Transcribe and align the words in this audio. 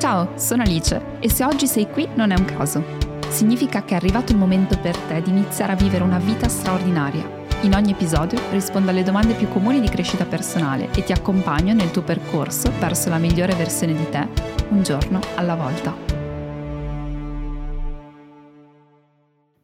Ciao, 0.00 0.38
sono 0.38 0.62
Alice 0.62 1.18
e 1.20 1.28
se 1.28 1.44
oggi 1.44 1.66
sei 1.66 1.86
qui 1.86 2.08
non 2.14 2.30
è 2.30 2.34
un 2.34 2.46
caso. 2.46 2.82
Significa 3.28 3.84
che 3.84 3.92
è 3.92 3.96
arrivato 3.96 4.32
il 4.32 4.38
momento 4.38 4.78
per 4.78 4.96
te 4.96 5.20
di 5.20 5.28
iniziare 5.28 5.72
a 5.72 5.76
vivere 5.76 6.02
una 6.02 6.18
vita 6.18 6.48
straordinaria. 6.48 7.22
In 7.64 7.74
ogni 7.74 7.90
episodio 7.90 8.40
rispondo 8.50 8.88
alle 8.88 9.02
domande 9.02 9.34
più 9.34 9.46
comuni 9.48 9.78
di 9.78 9.90
crescita 9.90 10.24
personale 10.24 10.90
e 10.92 11.04
ti 11.04 11.12
accompagno 11.12 11.74
nel 11.74 11.90
tuo 11.90 12.00
percorso 12.00 12.72
verso 12.78 13.10
la 13.10 13.18
migliore 13.18 13.54
versione 13.54 13.92
di 13.92 14.08
te, 14.08 14.26
un 14.70 14.82
giorno 14.82 15.20
alla 15.34 15.54
volta. 15.54 15.94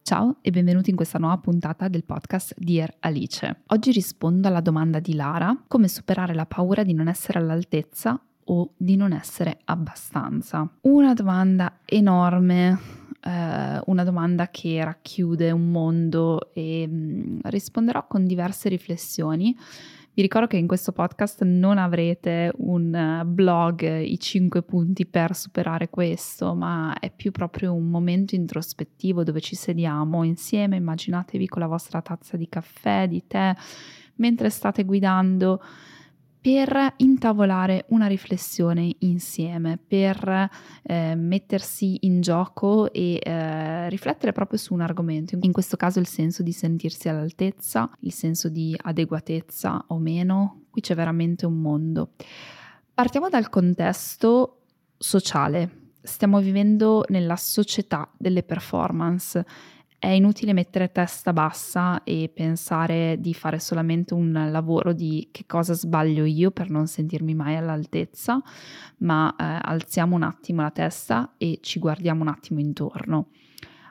Ciao 0.03 0.37
e 0.41 0.51
benvenuti 0.51 0.91
in 0.91 0.95
questa 0.95 1.17
nuova 1.17 1.39
puntata 1.39 1.87
del 1.87 2.03
podcast 2.03 2.53
Dear 2.59 2.93
Alice. 2.99 3.63
Oggi 3.69 3.91
rispondo 3.91 4.47
alla 4.47 4.61
domanda 4.61 4.99
di 4.99 5.15
Lara, 5.15 5.63
come 5.67 5.87
superare 5.87 6.35
la 6.35 6.45
paura 6.45 6.83
di 6.83 6.93
non 6.93 7.07
essere 7.07 7.39
all'altezza 7.39 8.21
o 8.47 8.73
di 8.77 8.95
non 8.95 9.13
essere 9.13 9.59
abbastanza. 9.65 10.69
Una 10.81 11.13
domanda 11.13 11.79
enorme, 11.85 12.79
eh, 13.21 13.81
una 13.85 14.03
domanda 14.03 14.49
che 14.49 14.83
racchiude 14.83 15.51
un 15.51 15.71
mondo 15.71 16.53
e 16.53 16.87
mh, 16.87 16.93
mm, 16.93 17.39
risponderò 17.43 18.05
con 18.07 18.25
diverse 18.25 18.69
riflessioni 18.69 19.55
vi 20.17 20.23
ricordo 20.23 20.47
che 20.47 20.57
in 20.57 20.65
questo 20.65 20.93
podcast 20.93 21.43
non 21.43 21.77
avrete 21.77 22.51
un 22.57 22.91
eh, 22.91 23.23
blog, 23.23 24.01
i 24.01 24.19
cinque 24.19 24.63
punti 24.63 25.05
per 25.05 25.35
superare 25.35 25.91
questo, 25.91 26.55
ma 26.55 26.97
è 26.99 27.11
più 27.11 27.29
proprio 27.29 27.75
un 27.75 27.87
momento 27.91 28.33
introspettivo 28.33 29.23
dove 29.23 29.41
ci 29.41 29.53
sediamo 29.53 30.23
insieme, 30.23 30.77
immaginatevi 30.77 31.47
con 31.47 31.61
la 31.61 31.67
vostra 31.67 32.01
tazza 32.01 32.35
di 32.35 32.49
caffè, 32.49 33.07
di 33.07 33.27
tè, 33.27 33.53
mentre 34.15 34.49
state 34.49 34.85
guidando 34.85 35.61
per 36.39 36.93
intavolare 36.97 37.85
una 37.89 38.07
riflessione 38.07 38.95
insieme, 38.99 39.77
per 39.77 40.49
eh, 40.83 41.15
mettersi 41.15 41.97
in 42.01 42.21
gioco 42.21 42.91
e 42.91 43.19
eh, 43.21 43.89
riflettere 43.89 44.31
proprio 44.31 44.57
su 44.57 44.73
un 44.73 44.81
argomento, 44.81 45.37
in 45.41 45.51
questo 45.51 45.77
caso 45.77 45.99
il 45.99 46.07
senso 46.07 46.43
di 46.43 46.51
sentirsi 46.51 47.09
all'altezza, 47.09 47.89
il 48.01 48.13
senso 48.13 48.49
di 48.49 48.75
adeguatezza 48.79 49.85
o 49.87 49.97
meno, 49.97 50.63
qui 50.69 50.81
c'è 50.81 50.95
veramente 50.95 51.45
un 51.45 51.59
mondo. 51.59 52.11
Partiamo 52.93 53.29
dal 53.29 53.49
contesto 53.49 54.61
sociale. 54.97 55.85
Stiamo 56.01 56.39
vivendo 56.39 57.03
nella 57.09 57.35
società 57.35 58.09
delle 58.17 58.41
performance 58.41 59.45
è 59.99 60.09
inutile 60.09 60.53
mettere 60.53 60.91
testa 60.91 61.33
bassa 61.33 62.03
e 62.03 62.29
pensare 62.33 63.17
di 63.19 63.33
fare 63.33 63.57
solamente 63.57 64.13
un 64.13 64.49
lavoro 64.51 64.93
di 64.93 65.29
che 65.31 65.45
cosa 65.47 65.73
sbaglio 65.73 66.23
io 66.23 66.51
per 66.51 66.69
non 66.69 66.85
sentirmi 66.85 67.33
mai 67.33 67.55
all'altezza, 67.55 68.39
ma 68.97 69.35
eh, 69.35 69.59
alziamo 69.59 70.15
un 70.15 70.21
attimo 70.21 70.61
la 70.61 70.69
testa 70.69 71.33
e 71.37 71.59
ci 71.61 71.79
guardiamo 71.79 72.21
un 72.21 72.27
attimo 72.27 72.59
intorno. 72.59 73.29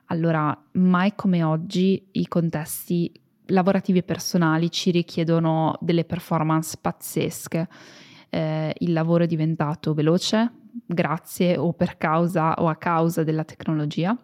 Allora, 0.06 0.56
mai 0.72 1.14
come 1.16 1.42
oggi 1.42 2.08
i 2.12 2.28
contesti 2.28 3.12
lavorativi 3.46 3.98
e 3.98 4.02
personali 4.04 4.70
ci 4.70 4.92
richiedono 4.92 5.76
delle 5.80 6.04
performance 6.04 6.78
pazzesche. 6.80 7.68
Eh, 8.28 8.72
il 8.78 8.92
lavoro 8.92 9.24
è 9.24 9.26
diventato 9.26 9.92
veloce 9.92 10.52
grazie 10.86 11.56
o 11.56 11.72
per 11.72 11.96
causa 11.96 12.54
o 12.54 12.68
a 12.68 12.76
causa 12.76 13.24
della 13.24 13.44
tecnologia 13.44 14.16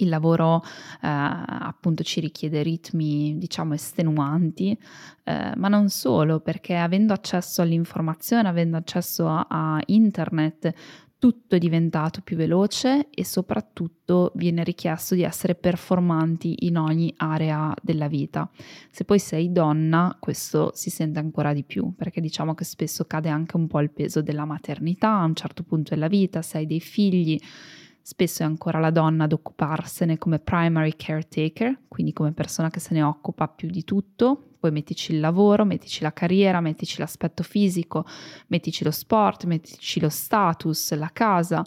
il 0.00 0.08
lavoro 0.08 0.62
eh, 0.62 0.66
appunto 1.00 2.02
ci 2.02 2.20
richiede 2.20 2.62
ritmi 2.62 3.36
diciamo 3.38 3.74
estenuanti, 3.74 4.76
eh, 5.24 5.52
ma 5.56 5.68
non 5.68 5.88
solo, 5.88 6.40
perché 6.40 6.76
avendo 6.76 7.12
accesso 7.12 7.62
all'informazione, 7.62 8.48
avendo 8.48 8.76
accesso 8.76 9.28
a, 9.28 9.46
a 9.48 9.80
internet, 9.86 10.74
tutto 11.20 11.54
è 11.54 11.58
diventato 11.58 12.22
più 12.22 12.34
veloce 12.34 13.10
e 13.10 13.26
soprattutto 13.26 14.32
viene 14.36 14.64
richiesto 14.64 15.14
di 15.14 15.22
essere 15.22 15.54
performanti 15.54 16.64
in 16.64 16.78
ogni 16.78 17.12
area 17.18 17.74
della 17.82 18.08
vita. 18.08 18.50
Se 18.90 19.04
poi 19.04 19.18
sei 19.18 19.52
donna, 19.52 20.16
questo 20.18 20.70
si 20.72 20.88
sente 20.88 21.18
ancora 21.18 21.52
di 21.52 21.62
più, 21.62 21.92
perché 21.94 22.22
diciamo 22.22 22.54
che 22.54 22.64
spesso 22.64 23.04
cade 23.04 23.28
anche 23.28 23.58
un 23.58 23.66
po' 23.66 23.80
il 23.80 23.90
peso 23.90 24.22
della 24.22 24.46
maternità 24.46 25.18
a 25.18 25.24
un 25.24 25.34
certo 25.34 25.62
punto 25.62 25.90
della 25.90 26.08
vita, 26.08 26.40
se 26.40 26.56
hai 26.56 26.66
dei 26.66 26.80
figli 26.80 27.38
Spesso 28.02 28.42
è 28.42 28.46
ancora 28.46 28.78
la 28.78 28.90
donna 28.90 29.24
ad 29.24 29.32
occuparsene 29.32 30.18
come 30.18 30.38
primary 30.38 30.94
caretaker, 30.96 31.82
quindi 31.88 32.12
come 32.12 32.32
persona 32.32 32.70
che 32.70 32.80
se 32.80 32.94
ne 32.94 33.02
occupa 33.02 33.46
più 33.48 33.68
di 33.68 33.84
tutto. 33.84 34.54
Poi 34.58 34.70
mettici 34.72 35.12
il 35.12 35.20
lavoro, 35.20 35.64
mettici 35.64 36.02
la 36.02 36.12
carriera, 36.12 36.60
mettici 36.60 36.98
l'aspetto 36.98 37.42
fisico, 37.42 38.04
mettici 38.48 38.84
lo 38.84 38.90
sport, 38.90 39.44
mettici 39.44 40.00
lo 40.00 40.08
status, 40.08 40.94
la 40.94 41.10
casa 41.12 41.64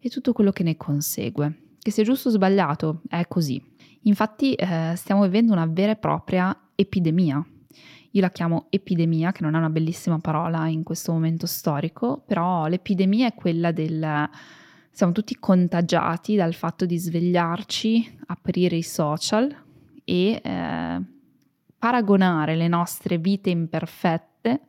e 0.00 0.08
tutto 0.08 0.32
quello 0.32 0.52
che 0.52 0.62
ne 0.62 0.76
consegue. 0.76 1.62
Che 1.80 1.90
sia 1.90 2.04
giusto 2.04 2.28
o 2.28 2.32
sbagliato, 2.32 3.02
è 3.08 3.26
così. 3.26 3.60
Infatti 4.02 4.54
eh, 4.54 4.92
stiamo 4.94 5.22
vivendo 5.22 5.52
una 5.52 5.66
vera 5.66 5.92
e 5.92 5.96
propria 5.96 6.56
epidemia. 6.74 7.44
Io 8.12 8.20
la 8.20 8.30
chiamo 8.30 8.66
epidemia, 8.70 9.32
che 9.32 9.42
non 9.42 9.54
è 9.54 9.58
una 9.58 9.70
bellissima 9.70 10.18
parola 10.18 10.66
in 10.66 10.82
questo 10.82 11.12
momento 11.12 11.46
storico, 11.46 12.22
però 12.26 12.66
l'epidemia 12.66 13.26
è 13.26 13.34
quella 13.34 13.70
del 13.72 14.28
siamo 14.98 15.12
tutti 15.12 15.36
contagiati 15.38 16.34
dal 16.34 16.54
fatto 16.54 16.84
di 16.84 16.98
svegliarci, 16.98 18.18
aprire 18.26 18.74
i 18.74 18.82
social 18.82 19.48
e 20.02 20.40
eh, 20.42 21.02
paragonare 21.78 22.56
le 22.56 22.66
nostre 22.66 23.16
vite 23.18 23.48
imperfette 23.48 24.60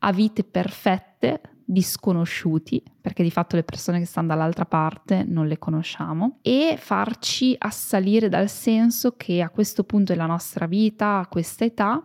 a 0.00 0.12
vite 0.12 0.44
perfette 0.44 1.40
di 1.70 1.82
sconosciuti, 1.82 2.82
perché 2.98 3.22
di 3.22 3.30
fatto 3.30 3.54
le 3.54 3.62
persone 3.62 3.98
che 3.98 4.06
stanno 4.06 4.28
dall'altra 4.28 4.64
parte 4.64 5.22
non 5.28 5.46
le 5.46 5.58
conosciamo, 5.58 6.38
e 6.40 6.76
farci 6.78 7.54
assalire 7.58 8.30
dal 8.30 8.48
senso 8.48 9.12
che 9.18 9.42
a 9.42 9.50
questo 9.50 9.84
punto 9.84 10.12
della 10.12 10.24
nostra 10.24 10.64
vita, 10.64 11.18
a 11.18 11.26
questa 11.26 11.66
età, 11.66 12.02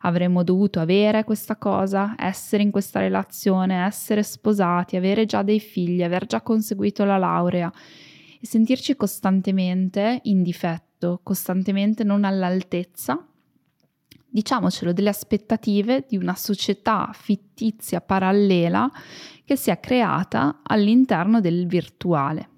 avremmo 0.00 0.42
dovuto 0.42 0.80
avere 0.80 1.24
questa 1.24 1.56
cosa, 1.56 2.14
essere 2.16 2.62
in 2.62 2.70
questa 2.70 3.00
relazione, 3.00 3.84
essere 3.84 4.22
sposati, 4.22 4.96
avere 4.96 5.26
già 5.26 5.42
dei 5.42 5.60
figli, 5.60 6.02
aver 6.02 6.24
già 6.24 6.40
conseguito 6.40 7.04
la 7.04 7.18
laurea 7.18 7.70
e 8.40 8.46
sentirci 8.46 8.96
costantemente 8.96 10.20
in 10.22 10.42
difetto, 10.42 11.20
costantemente 11.22 12.02
non 12.02 12.24
all'altezza 12.24 13.26
diciamocelo, 14.32 14.92
delle 14.92 15.10
aspettative 15.10 16.06
di 16.08 16.16
una 16.16 16.34
società 16.34 17.10
fittizia 17.12 18.00
parallela 18.00 18.90
che 19.44 19.56
si 19.56 19.70
è 19.70 19.78
creata 19.78 20.60
all'interno 20.62 21.40
del 21.40 21.66
virtuale. 21.66 22.48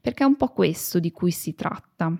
Perché 0.00 0.22
è 0.22 0.26
un 0.26 0.36
po' 0.36 0.48
questo 0.48 0.98
di 0.98 1.10
cui 1.10 1.30
si 1.30 1.54
tratta. 1.54 2.12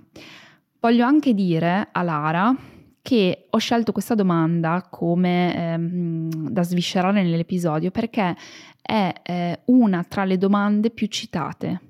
Voglio 0.81 1.05
anche 1.05 1.35
dire 1.35 1.89
a 1.93 2.03
Lara 2.03 2.57
che 3.03 3.49
ho 3.51 3.59
scelto 3.59 3.93
questa 3.93 4.15
domanda 4.15 4.87
come 4.89 5.55
ehm, 5.55 6.49
da 6.49 6.63
sviscerare 6.63 7.23
nell'episodio 7.23 7.91
perché 7.91 8.35
è 8.81 9.13
eh, 9.23 9.61
una 9.67 10.05
tra 10.05 10.25
le 10.25 10.39
domande 10.39 10.91
più 10.91 11.07
citate. 11.09 11.81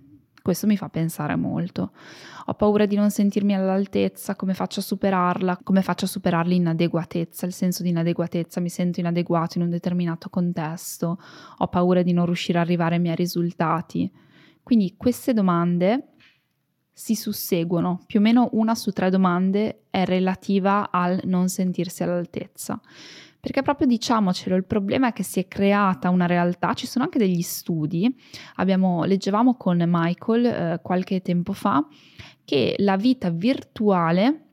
Questo 0.45 0.67
mi 0.67 0.77
fa 0.77 0.91
pensare 0.91 1.37
molto. 1.37 1.93
Ho 2.45 2.53
paura 2.53 2.85
di 2.85 2.97
non 2.97 3.11
sentirmi 3.11 3.55
all'altezza, 3.55 4.37
come 4.37 4.53
faccio 4.53 4.81
a 4.81 4.83
superarla, 4.83 5.61
come 5.65 5.81
faccio 5.81 6.05
a 6.05 6.09
superare 6.09 6.51
l'inadeguatezza, 6.51 7.47
il 7.47 7.55
senso 7.55 7.83
di 7.83 7.89
inadeguatezza, 7.89 8.61
mi 8.61 8.69
sento 8.69 9.01
inadeguato 9.01 9.57
in 9.57 9.65
un 9.65 9.71
determinato 9.71 10.29
contesto, 10.29 11.19
ho 11.57 11.67
paura 11.69 12.03
di 12.03 12.13
non 12.13 12.27
riuscire 12.27 12.59
ad 12.59 12.65
arrivare 12.67 12.97
ai 12.97 13.01
miei 13.01 13.17
risultati. 13.17 14.13
Quindi 14.63 14.97
queste 14.99 15.33
domande 15.33 16.09
si 16.93 17.15
susseguono, 17.15 18.03
più 18.05 18.21
o 18.21 18.23
meno 18.23 18.51
una 18.53 18.75
su 18.75 18.91
tre 18.91 19.09
domande 19.09 19.85
è 19.89 20.05
relativa 20.05 20.91
al 20.91 21.21
non 21.25 21.49
sentirsi 21.49 22.03
all'altezza. 22.03 22.79
Perché 23.45 23.61
proprio 23.61 23.87
diciamocelo, 23.87 24.57
il 24.57 24.65
problema 24.65 25.09
è 25.09 25.13
che 25.13 25.23
si 25.23 25.39
è 25.39 25.47
creata 25.47 26.09
una 26.09 26.25
realtà, 26.25 26.73
ci 26.73 26.87
sono 26.87 27.05
anche 27.05 27.19
degli 27.19 27.43
studi, 27.43 28.11
abbiamo, 28.55 29.05
leggevamo 29.05 29.59
con 29.59 29.85
Michael 29.87 30.47
eh, 30.47 30.81
qualche 30.83 31.21
tempo 31.21 31.53
fa, 31.53 31.87
che 32.43 32.75
la 32.79 32.97
vita 32.97 33.29
virtuale 33.29 34.45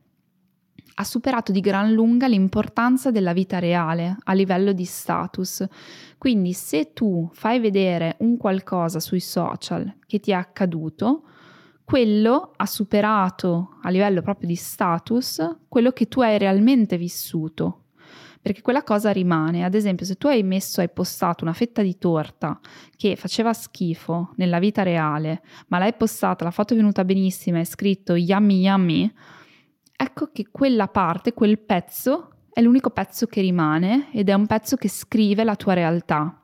ha 0.96 1.04
superato 1.04 1.52
di 1.52 1.60
gran 1.60 1.90
lunga 1.92 2.26
l'importanza 2.26 3.10
della 3.10 3.32
vita 3.32 3.58
reale 3.58 4.18
a 4.24 4.34
livello 4.34 4.72
di 4.72 4.84
status. 4.84 5.66
Quindi 6.18 6.52
se 6.52 6.92
tu 6.92 7.30
fai 7.32 7.60
vedere 7.60 8.16
un 8.18 8.36
qualcosa 8.36 9.00
sui 9.00 9.20
social 9.20 9.90
che 10.06 10.20
ti 10.20 10.32
è 10.32 10.34
accaduto, 10.34 11.22
quello 11.82 12.52
ha 12.54 12.66
superato 12.66 13.78
a 13.80 13.88
livello 13.88 14.20
proprio 14.20 14.48
di 14.48 14.54
status 14.54 15.60
quello 15.66 15.92
che 15.92 16.08
tu 16.08 16.20
hai 16.20 16.36
realmente 16.36 16.98
vissuto. 16.98 17.81
Perché 18.42 18.60
quella 18.60 18.82
cosa 18.82 19.12
rimane. 19.12 19.64
Ad 19.64 19.74
esempio, 19.74 20.04
se 20.04 20.16
tu 20.16 20.26
hai 20.26 20.42
messo, 20.42 20.80
hai 20.80 20.90
postato 20.90 21.44
una 21.44 21.52
fetta 21.52 21.80
di 21.80 21.96
torta 21.96 22.58
che 22.96 23.14
faceva 23.14 23.52
schifo 23.52 24.32
nella 24.36 24.58
vita 24.58 24.82
reale, 24.82 25.42
ma 25.68 25.78
l'hai 25.78 25.94
postata, 25.94 26.44
la 26.44 26.50
foto 26.50 26.74
è 26.74 26.76
venuta 26.76 27.04
benissima, 27.04 27.58
hai 27.58 27.64
scritto 27.64 28.16
yummy 28.16 28.66
yummy, 28.66 29.12
ecco 29.96 30.30
che 30.32 30.48
quella 30.50 30.88
parte, 30.88 31.32
quel 31.32 31.60
pezzo, 31.60 32.30
è 32.52 32.60
l'unico 32.60 32.90
pezzo 32.90 33.26
che 33.26 33.40
rimane 33.40 34.08
ed 34.12 34.28
è 34.28 34.34
un 34.34 34.46
pezzo 34.46 34.76
che 34.76 34.88
scrive 34.88 35.44
la 35.44 35.56
tua 35.56 35.74
realtà. 35.74 36.41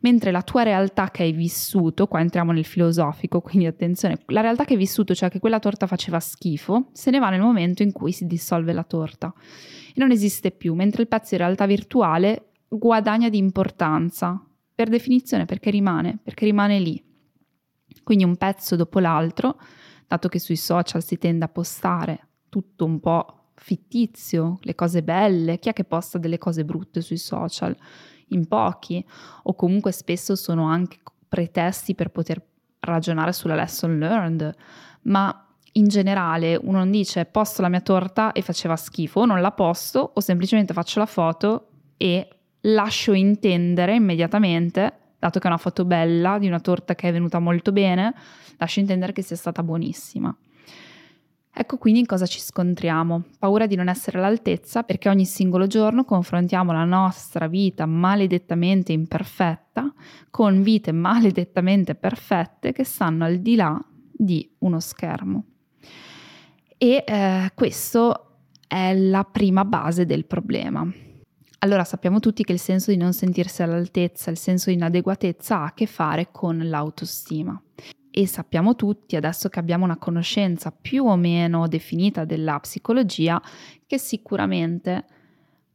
Mentre 0.00 0.30
la 0.30 0.42
tua 0.42 0.62
realtà 0.62 1.10
che 1.10 1.22
hai 1.22 1.32
vissuto, 1.32 2.06
qua 2.06 2.20
entriamo 2.20 2.52
nel 2.52 2.64
filosofico, 2.64 3.40
quindi 3.40 3.66
attenzione, 3.66 4.18
la 4.26 4.40
realtà 4.40 4.64
che 4.64 4.72
hai 4.72 4.78
vissuto, 4.78 5.14
cioè 5.14 5.28
che 5.28 5.38
quella 5.38 5.58
torta 5.58 5.86
faceva 5.86 6.20
schifo, 6.20 6.88
se 6.92 7.10
ne 7.10 7.18
va 7.18 7.30
nel 7.30 7.40
momento 7.40 7.82
in 7.82 7.92
cui 7.92 8.12
si 8.12 8.26
dissolve 8.26 8.72
la 8.72 8.84
torta 8.84 9.32
e 9.94 9.98
non 10.00 10.10
esiste 10.10 10.50
più, 10.50 10.74
mentre 10.74 11.02
il 11.02 11.08
pezzo 11.08 11.34
in 11.34 11.40
realtà 11.40 11.66
virtuale 11.66 12.52
guadagna 12.68 13.28
di 13.28 13.38
importanza, 13.38 14.42
per 14.80 14.88
definizione 14.88 15.44
perché 15.44 15.70
rimane, 15.70 16.18
perché 16.22 16.46
rimane 16.46 16.78
lì. 16.78 17.04
Quindi 18.02 18.24
un 18.24 18.36
pezzo 18.36 18.76
dopo 18.76 18.98
l'altro, 18.98 19.58
dato 20.06 20.28
che 20.28 20.38
sui 20.38 20.56
social 20.56 21.04
si 21.04 21.18
tende 21.18 21.44
a 21.44 21.48
postare 21.48 22.28
tutto 22.48 22.86
un 22.86 22.98
po' 22.98 23.50
fittizio, 23.56 24.58
le 24.62 24.74
cose 24.74 25.02
belle, 25.02 25.58
chi 25.58 25.68
è 25.68 25.74
che 25.74 25.84
posta 25.84 26.16
delle 26.16 26.38
cose 26.38 26.64
brutte 26.64 27.02
sui 27.02 27.18
social? 27.18 27.76
In 28.30 28.46
pochi, 28.46 29.04
o 29.44 29.54
comunque 29.54 29.92
spesso 29.92 30.34
sono 30.34 30.66
anche 30.66 30.98
pretesti 31.28 31.94
per 31.94 32.10
poter 32.10 32.42
ragionare 32.80 33.32
sulla 33.32 33.54
lesson 33.54 33.98
learned, 33.98 34.54
ma 35.02 35.46
in 35.72 35.86
generale 35.86 36.58
uno 36.60 36.78
non 36.78 36.90
dice 36.90 37.24
posto 37.26 37.62
la 37.62 37.68
mia 37.68 37.80
torta 37.80 38.32
e 38.32 38.42
faceva 38.42 38.76
schifo, 38.76 39.24
non 39.24 39.40
la 39.40 39.52
posto 39.52 40.12
o 40.14 40.20
semplicemente 40.20 40.72
faccio 40.72 40.98
la 40.98 41.06
foto 41.06 41.68
e 41.96 42.28
lascio 42.62 43.12
intendere 43.12 43.94
immediatamente, 43.94 44.92
dato 45.18 45.38
che 45.38 45.44
è 45.46 45.50
una 45.50 45.58
foto 45.58 45.84
bella 45.84 46.38
di 46.38 46.46
una 46.46 46.60
torta 46.60 46.94
che 46.94 47.08
è 47.08 47.12
venuta 47.12 47.38
molto 47.38 47.72
bene, 47.72 48.14
lascio 48.56 48.80
intendere 48.80 49.12
che 49.12 49.22
sia 49.22 49.36
stata 49.36 49.62
buonissima. 49.62 50.36
Ecco 51.52 51.78
quindi 51.78 52.00
in 52.00 52.06
cosa 52.06 52.26
ci 52.26 52.40
scontriamo. 52.40 53.24
Paura 53.38 53.66
di 53.66 53.74
non 53.74 53.88
essere 53.88 54.18
all'altezza 54.18 54.82
perché 54.82 55.08
ogni 55.08 55.26
singolo 55.26 55.66
giorno 55.66 56.04
confrontiamo 56.04 56.72
la 56.72 56.84
nostra 56.84 57.48
vita 57.48 57.86
maledettamente 57.86 58.92
imperfetta 58.92 59.92
con 60.30 60.62
vite 60.62 60.92
maledettamente 60.92 61.94
perfette 61.96 62.72
che 62.72 62.84
stanno 62.84 63.24
al 63.24 63.38
di 63.38 63.56
là 63.56 63.78
di 64.10 64.48
uno 64.58 64.80
schermo. 64.80 65.44
E 66.78 67.04
eh, 67.06 67.50
questo 67.54 68.26
è 68.66 68.94
la 68.94 69.24
prima 69.24 69.64
base 69.64 70.06
del 70.06 70.24
problema. 70.26 70.88
Allora 71.62 71.84
sappiamo 71.84 72.20
tutti 72.20 72.42
che 72.42 72.52
il 72.52 72.58
senso 72.58 72.90
di 72.90 72.96
non 72.96 73.12
sentirsi 73.12 73.62
all'altezza, 73.62 74.30
il 74.30 74.38
senso 74.38 74.70
di 74.70 74.76
inadeguatezza 74.76 75.56
ha 75.56 75.64
a 75.64 75.74
che 75.74 75.84
fare 75.86 76.28
con 76.30 76.58
l'autostima. 76.68 77.60
E 78.10 78.26
sappiamo 78.26 78.74
tutti, 78.74 79.14
adesso 79.14 79.48
che 79.48 79.60
abbiamo 79.60 79.84
una 79.84 79.96
conoscenza 79.96 80.72
più 80.72 81.06
o 81.06 81.16
meno 81.16 81.68
definita 81.68 82.24
della 82.24 82.58
psicologia, 82.58 83.40
che 83.86 83.98
sicuramente 83.98 85.04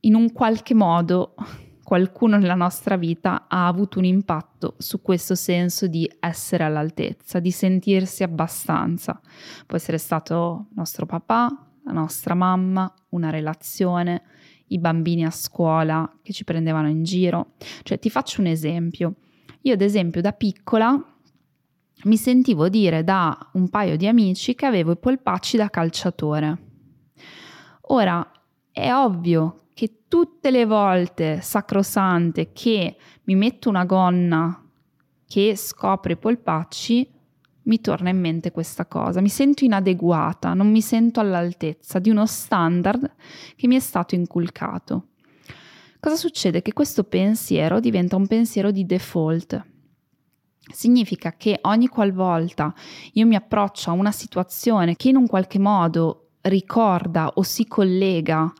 in 0.01 0.15
un 0.15 0.31
qualche 0.33 0.73
modo 0.73 1.35
qualcuno 1.81 2.37
nella 2.37 2.55
nostra 2.55 2.97
vita 2.97 3.45
ha 3.47 3.67
avuto 3.67 3.99
un 3.99 4.05
impatto 4.05 4.75
su 4.79 5.01
questo 5.01 5.35
senso 5.35 5.87
di 5.87 6.11
essere 6.19 6.63
all'altezza, 6.63 7.39
di 7.39 7.51
sentirsi 7.51 8.23
abbastanza. 8.23 9.19
Può 9.65 9.77
essere 9.77 9.97
stato 9.97 10.67
nostro 10.73 11.05
papà, 11.05 11.47
la 11.85 11.91
nostra 11.93 12.33
mamma, 12.33 12.91
una 13.09 13.29
relazione, 13.29 14.23
i 14.67 14.79
bambini 14.79 15.25
a 15.25 15.29
scuola 15.29 16.11
che 16.21 16.33
ci 16.33 16.43
prendevano 16.43 16.89
in 16.89 17.03
giro. 17.03 17.53
Cioè, 17.83 17.99
ti 17.99 18.09
faccio 18.09 18.41
un 18.41 18.47
esempio. 18.47 19.15
Io, 19.61 19.73
ad 19.73 19.81
esempio, 19.81 20.21
da 20.21 20.31
piccola 20.31 21.01
mi 22.03 22.17
sentivo 22.17 22.69
dire 22.69 23.03
da 23.03 23.49
un 23.53 23.69
paio 23.69 23.97
di 23.97 24.07
amici 24.07 24.53
che 24.53 24.65
avevo 24.65 24.91
i 24.91 24.97
polpacci 24.97 25.57
da 25.57 25.69
calciatore. 25.69 26.57
Ora, 27.87 28.29
è 28.71 28.93
ovvio 28.93 29.67
che 29.73 30.03
tutte 30.07 30.51
le 30.51 30.65
volte 30.65 31.39
sacrosante 31.41 32.51
che 32.51 32.97
mi 33.23 33.35
metto 33.35 33.69
una 33.69 33.85
gonna 33.85 34.61
che 35.27 35.55
scopre 35.55 36.13
i 36.13 36.17
polpacci, 36.17 37.11
mi 37.63 37.81
torna 37.81 38.09
in 38.09 38.19
mente 38.19 38.51
questa 38.51 38.85
cosa. 38.85 39.21
Mi 39.21 39.29
sento 39.29 39.63
inadeguata, 39.63 40.53
non 40.53 40.69
mi 40.69 40.81
sento 40.81 41.19
all'altezza 41.19 41.99
di 41.99 42.09
uno 42.09 42.25
standard 42.25 43.15
che 43.55 43.67
mi 43.67 43.75
è 43.75 43.79
stato 43.79 44.15
inculcato. 44.15 45.07
Cosa 45.99 46.15
succede? 46.15 46.61
Che 46.61 46.73
questo 46.73 47.03
pensiero 47.03 47.79
diventa 47.79 48.15
un 48.15 48.27
pensiero 48.27 48.69
di 48.69 48.85
default. 48.85 49.73
Significa 50.71 51.33
che 51.37 51.59
ogni 51.61 51.87
qualvolta 51.87 52.73
io 53.13 53.25
mi 53.25 53.35
approccio 53.35 53.89
a 53.89 53.93
una 53.93 54.11
situazione 54.11 54.95
che 54.95 55.09
in 55.09 55.15
un 55.15 55.27
qualche 55.27 55.59
modo 55.59 56.29
ricorda 56.41 57.31
o 57.35 57.43
si 57.43 57.67
collega 57.67 58.51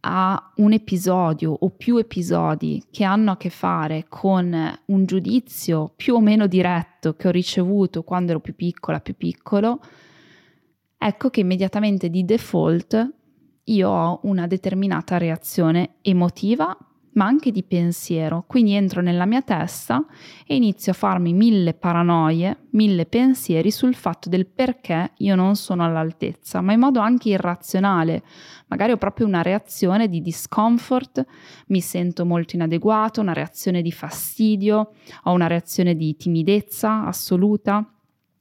a 0.00 0.52
un 0.56 0.72
episodio 0.72 1.52
o 1.52 1.70
più 1.70 1.96
episodi 1.96 2.82
che 2.90 3.04
hanno 3.04 3.32
a 3.32 3.36
che 3.36 3.50
fare 3.50 4.06
con 4.08 4.78
un 4.86 5.04
giudizio 5.04 5.92
più 5.96 6.14
o 6.14 6.20
meno 6.20 6.46
diretto 6.46 7.14
che 7.14 7.28
ho 7.28 7.32
ricevuto 7.32 8.04
quando 8.04 8.30
ero 8.30 8.40
più 8.40 8.54
piccola, 8.54 9.00
più 9.00 9.16
piccolo, 9.16 9.80
ecco 10.96 11.30
che 11.30 11.40
immediatamente 11.40 12.08
di 12.08 12.24
default 12.24 13.12
io 13.64 13.88
ho 13.88 14.20
una 14.22 14.46
determinata 14.46 15.18
reazione 15.18 15.96
emotiva 16.02 16.76
ma 17.18 17.26
anche 17.26 17.50
di 17.50 17.64
pensiero. 17.64 18.44
Quindi 18.46 18.74
entro 18.74 19.02
nella 19.02 19.26
mia 19.26 19.42
testa 19.42 20.06
e 20.46 20.54
inizio 20.54 20.92
a 20.92 20.94
farmi 20.94 21.32
mille 21.34 21.74
paranoie, 21.74 22.66
mille 22.70 23.06
pensieri 23.06 23.72
sul 23.72 23.96
fatto 23.96 24.28
del 24.28 24.46
perché 24.46 25.12
io 25.16 25.34
non 25.34 25.56
sono 25.56 25.84
all'altezza, 25.84 26.60
ma 26.60 26.72
in 26.72 26.78
modo 26.78 27.00
anche 27.00 27.30
irrazionale. 27.30 28.22
Magari 28.68 28.92
ho 28.92 28.96
proprio 28.96 29.26
una 29.26 29.42
reazione 29.42 30.08
di 30.08 30.22
discomfort, 30.22 31.26
mi 31.66 31.80
sento 31.80 32.24
molto 32.24 32.54
inadeguato, 32.54 33.20
una 33.20 33.32
reazione 33.32 33.82
di 33.82 33.90
fastidio, 33.90 34.92
ho 35.24 35.32
una 35.32 35.48
reazione 35.48 35.96
di 35.96 36.16
timidezza 36.16 37.04
assoluta 37.04 37.92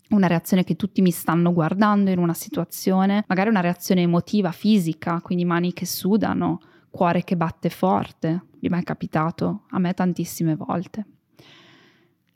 una 0.10 0.28
reazione 0.28 0.64
che 0.64 0.78
tutti 0.78 1.02
mi 1.02 1.12
stanno 1.12 1.52
guardando 1.52 2.12
in 2.12 2.18
una 2.18 2.34
situazione, 2.34 3.26
magari 3.28 3.50
una 3.50 3.60
reazione 3.60 4.04
emotiva, 4.04 4.52
fisica, 4.52 5.20
quindi 5.20 5.44
mani 5.44 5.74
che 5.74 5.86
sudano, 5.86 6.62
cuore 6.90 7.26
che 7.26 7.36
batte 7.36 7.70
forte, 7.70 8.47
vi 8.60 8.68
è 8.68 8.84
capitato? 8.84 9.64
A 9.70 9.80
me 9.80 9.94
tantissime 9.94 10.56
volte. 10.56 11.06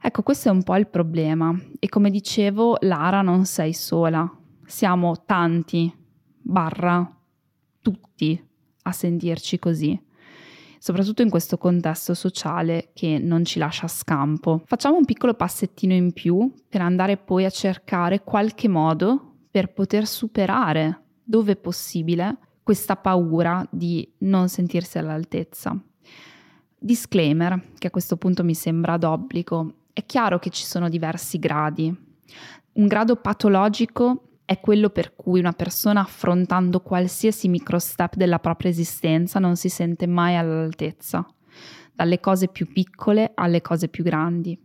Ecco, 0.04 0.24
questo 0.24 0.50
è 0.50 0.52
un 0.52 0.64
po' 0.64 0.76
il 0.78 0.88
problema 0.88 1.56
e 1.80 1.88
come 1.88 2.10
dicevo, 2.10 2.78
Lara 2.82 3.22
non 3.22 3.46
sei 3.46 3.72
sola, 3.72 4.30
siamo 4.66 5.24
tanti, 5.26 5.94
barra, 6.42 7.18
tutti 7.82 8.44
a 8.84 8.92
sentirci 8.92 9.60
così, 9.60 10.00
soprattutto 10.80 11.22
in 11.22 11.30
questo 11.30 11.60
contesto 11.60 12.16
sociale 12.16 12.90
che 12.94 13.20
non 13.20 13.46
ci 13.46 13.60
lascia 13.60 13.88
scampo. 13.88 14.64
Facciamo 14.66 14.98
un 14.98 15.06
piccolo 15.06 15.36
passettino 15.36 15.94
in 15.94 16.14
più 16.14 16.52
per 16.68 16.82
andare 16.82 17.18
poi 17.18 17.46
a 17.46 17.52
cercare 17.52 18.24
qualche 18.24 18.68
modo 18.68 19.36
per 19.52 19.72
poter 19.72 20.08
superare, 20.08 21.04
dove 21.24 21.56
possibile, 21.56 22.38
questa 22.64 22.96
paura 22.96 23.64
di 23.70 24.12
non 24.20 24.50
sentirsi 24.50 24.98
all'altezza. 24.98 25.80
Disclaimer, 26.84 27.74
che 27.78 27.88
a 27.88 27.92
questo 27.92 28.18
punto 28.18 28.44
mi 28.44 28.56
sembra 28.56 28.98
d'obbligo. 28.98 29.74
È 29.94 30.04
chiaro 30.04 30.40
che 30.40 30.50
ci 30.50 30.64
sono 30.64 30.90
diversi 30.90 31.38
gradi. 31.38 31.96
Un 32.74 32.88
grado 32.88 33.18
patologico 33.18 34.30
è 34.46 34.60
quello 34.60 34.90
per 34.90 35.14
cui 35.16 35.40
una 35.40 35.54
persona 35.54 36.02
affrontando 36.02 36.82
qualsiasi 36.82 37.50
microstep 37.50 38.16
della 38.16 38.40
propria 38.40 38.72
esistenza 38.72 39.38
non 39.38 39.58
si 39.58 39.70
sente 39.70 40.08
mai 40.08 40.36
all'altezza, 40.36 41.24
dalle 41.94 42.20
cose 42.20 42.48
più 42.48 42.66
piccole 42.74 43.30
alle 43.36 43.62
cose 43.62 43.88
più 43.88 44.04
grandi. 44.04 44.60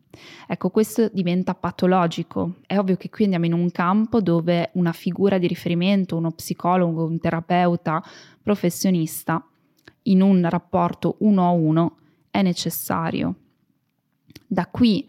Ecco, 0.47 0.71
questo 0.71 1.11
diventa 1.13 1.55
patologico. 1.55 2.61
È 2.67 2.79
ovvio 2.79 2.97
che 2.97 3.11
qui 3.11 3.25
andiamo 3.25 3.45
in 3.45 3.53
un 3.53 3.71
campo 3.71 4.23
dove 4.23 4.71
una 4.73 4.93
figura 4.93 5.37
di 5.37 5.49
riferimento, 5.49 6.17
uno 6.17 6.31
psicologo, 6.31 7.05
un 7.05 7.19
terapeuta 7.21 8.03
professionista, 8.43 9.47
in 10.05 10.23
un 10.23 10.49
rapporto 10.49 11.17
uno 11.19 11.47
a 11.47 11.51
uno, 11.51 11.97
è 12.37 12.43
necessario. 12.43 13.35
Da 14.47 14.67
qui 14.67 15.09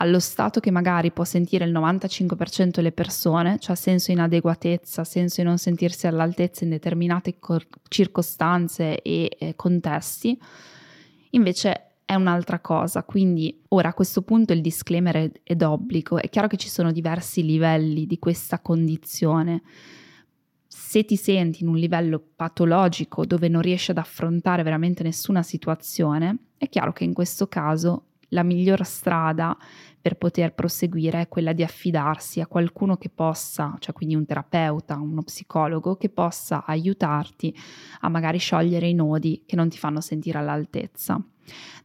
allo 0.00 0.20
stato 0.20 0.60
che 0.60 0.70
magari 0.70 1.10
può 1.10 1.24
sentire 1.24 1.64
il 1.64 1.72
95% 1.72 2.70
delle 2.70 2.92
persone, 2.92 3.58
cioè 3.58 3.74
senso 3.74 4.12
inadeguatezza, 4.12 5.02
senso 5.02 5.42
di 5.42 5.48
non 5.48 5.58
sentirsi 5.58 6.06
all'altezza 6.06 6.62
in 6.62 6.70
determinate 6.70 7.38
cor- 7.40 7.66
circostanze 7.88 9.02
e 9.02 9.36
eh, 9.38 9.56
contesti, 9.56 10.38
invece 11.30 11.94
è 12.04 12.14
un'altra 12.14 12.60
cosa. 12.60 13.02
Quindi 13.02 13.64
ora 13.68 13.88
a 13.88 13.94
questo 13.94 14.22
punto 14.22 14.52
il 14.52 14.60
disclaimer 14.60 15.16
è, 15.16 15.30
è 15.42 15.54
d'obbligo. 15.56 16.18
È 16.18 16.28
chiaro 16.28 16.46
che 16.46 16.56
ci 16.56 16.68
sono 16.68 16.92
diversi 16.92 17.44
livelli 17.44 18.06
di 18.06 18.20
questa 18.20 18.60
condizione 18.60 19.62
se 20.88 21.04
ti 21.04 21.16
senti 21.16 21.64
in 21.64 21.68
un 21.68 21.76
livello 21.76 22.18
patologico 22.34 23.26
dove 23.26 23.48
non 23.48 23.60
riesci 23.60 23.90
ad 23.90 23.98
affrontare 23.98 24.62
veramente 24.62 25.02
nessuna 25.02 25.42
situazione, 25.42 26.38
è 26.56 26.70
chiaro 26.70 26.94
che 26.94 27.04
in 27.04 27.12
questo 27.12 27.46
caso 27.46 28.04
la 28.28 28.42
miglior 28.42 28.86
strada 28.86 29.54
per 30.00 30.16
poter 30.16 30.54
proseguire 30.54 31.20
è 31.20 31.28
quella 31.28 31.52
di 31.52 31.62
affidarsi 31.62 32.40
a 32.40 32.46
qualcuno 32.46 32.96
che 32.96 33.10
possa, 33.10 33.76
cioè 33.80 33.92
quindi 33.92 34.14
un 34.14 34.24
terapeuta, 34.24 34.96
uno 34.96 35.22
psicologo, 35.22 35.96
che 35.96 36.08
possa 36.08 36.64
aiutarti 36.64 37.54
a 38.00 38.08
magari 38.08 38.38
sciogliere 38.38 38.88
i 38.88 38.94
nodi 38.94 39.42
che 39.44 39.56
non 39.56 39.68
ti 39.68 39.76
fanno 39.76 40.00
sentire 40.00 40.38
all'altezza. 40.38 41.22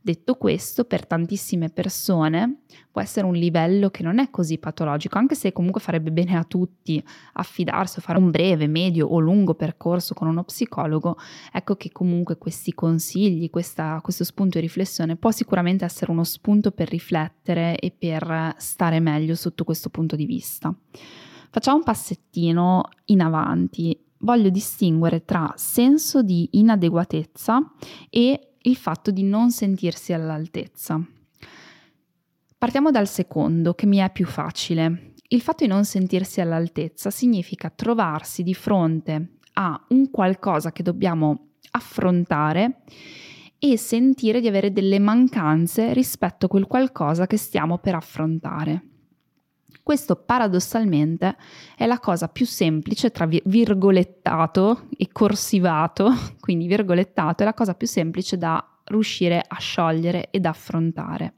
Detto 0.05 0.35
questo, 0.35 0.83
per 0.83 1.07
tantissime 1.07 1.69
persone 1.69 2.63
può 2.91 2.99
essere 2.99 3.25
un 3.25 3.35
livello 3.35 3.89
che 3.89 4.03
non 4.03 4.19
è 4.19 4.29
così 4.29 4.57
patologico, 4.57 5.17
anche 5.17 5.33
se 5.33 5.53
comunque 5.53 5.79
farebbe 5.79 6.11
bene 6.11 6.35
a 6.35 6.43
tutti 6.43 7.01
affidarsi 7.31 7.99
o 7.99 8.01
fare 8.01 8.19
un 8.19 8.29
breve, 8.29 8.67
medio 8.67 9.07
o 9.07 9.19
lungo 9.19 9.53
percorso 9.53 10.13
con 10.13 10.27
uno 10.27 10.43
psicologo, 10.43 11.15
ecco 11.53 11.77
che 11.77 11.93
comunque 11.93 12.37
questi 12.37 12.73
consigli, 12.73 13.49
questa, 13.49 14.01
questo 14.03 14.25
spunto 14.25 14.59
di 14.59 14.65
riflessione 14.65 15.15
può 15.15 15.31
sicuramente 15.31 15.85
essere 15.85 16.11
uno 16.11 16.25
spunto 16.25 16.71
per 16.71 16.89
riflettere 16.89 17.79
e 17.79 17.95
per 17.97 18.55
stare 18.57 18.99
meglio 18.99 19.35
sotto 19.35 19.63
questo 19.63 19.87
punto 19.87 20.17
di 20.17 20.25
vista. 20.25 20.75
Facciamo 21.49 21.77
un 21.77 21.83
passettino 21.83 22.89
in 23.05 23.21
avanti. 23.21 23.97
Voglio 24.17 24.49
distinguere 24.49 25.23
tra 25.23 25.53
senso 25.55 26.23
di 26.23 26.49
inadeguatezza 26.51 27.71
e 28.09 28.52
il 28.63 28.75
fatto 28.75 29.11
di 29.11 29.23
non 29.23 29.51
sentirsi 29.51 30.13
all'altezza. 30.13 31.01
Partiamo 32.57 32.91
dal 32.91 33.07
secondo, 33.07 33.73
che 33.73 33.85
mi 33.85 33.97
è 33.97 34.09
più 34.11 34.25
facile. 34.25 35.13
Il 35.27 35.41
fatto 35.41 35.65
di 35.65 35.69
non 35.69 35.83
sentirsi 35.83 36.39
all'altezza 36.39 37.09
significa 37.09 37.69
trovarsi 37.69 38.43
di 38.43 38.53
fronte 38.53 39.37
a 39.53 39.85
un 39.89 40.09
qualcosa 40.09 40.71
che 40.71 40.83
dobbiamo 40.83 41.47
affrontare 41.71 42.83
e 43.59 43.77
sentire 43.77 44.39
di 44.39 44.47
avere 44.47 44.71
delle 44.71 44.99
mancanze 44.99 45.93
rispetto 45.93 46.45
a 46.45 46.49
quel 46.49 46.67
qualcosa 46.67 47.27
che 47.27 47.37
stiamo 47.37 47.79
per 47.79 47.95
affrontare. 47.95 48.92
Questo 49.83 50.15
paradossalmente 50.15 51.35
è 51.75 51.85
la 51.85 51.99
cosa 51.99 52.29
più 52.29 52.45
semplice, 52.45 53.11
tra 53.11 53.25
virgolettato 53.25 54.87
e 54.95 55.09
corsivato, 55.11 56.09
quindi 56.39 56.67
virgolettato, 56.67 57.43
è 57.43 57.45
la 57.45 57.53
cosa 57.53 57.73
più 57.73 57.85
semplice 57.85 58.37
da 58.37 58.65
riuscire 58.85 59.43
a 59.45 59.57
sciogliere 59.59 60.29
ed 60.31 60.45
affrontare. 60.45 61.33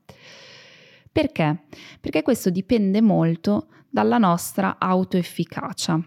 Perché? 1.11 1.63
Perché 1.99 2.21
questo 2.21 2.51
dipende 2.51 3.01
molto 3.01 3.67
dalla 3.89 4.19
nostra 4.19 4.75
autoefficacia. 4.77 5.99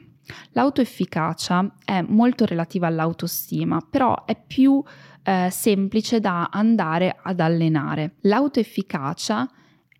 L'autoefficacia 0.52 1.74
è 1.84 2.02
molto 2.02 2.44
relativa 2.44 2.86
all'autostima, 2.86 3.80
però 3.80 4.24
è 4.26 4.40
più 4.40 4.80
eh, 5.24 5.48
semplice 5.50 6.20
da 6.20 6.50
andare 6.52 7.18
ad 7.20 7.40
allenare. 7.40 8.14
L'autoefficacia 8.20 9.48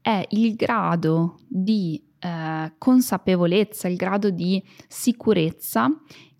è 0.00 0.24
il 0.30 0.54
grado 0.54 1.40
di 1.48 2.07
eh, 2.18 2.72
consapevolezza, 2.78 3.88
il 3.88 3.96
grado 3.96 4.30
di 4.30 4.62
sicurezza 4.86 5.88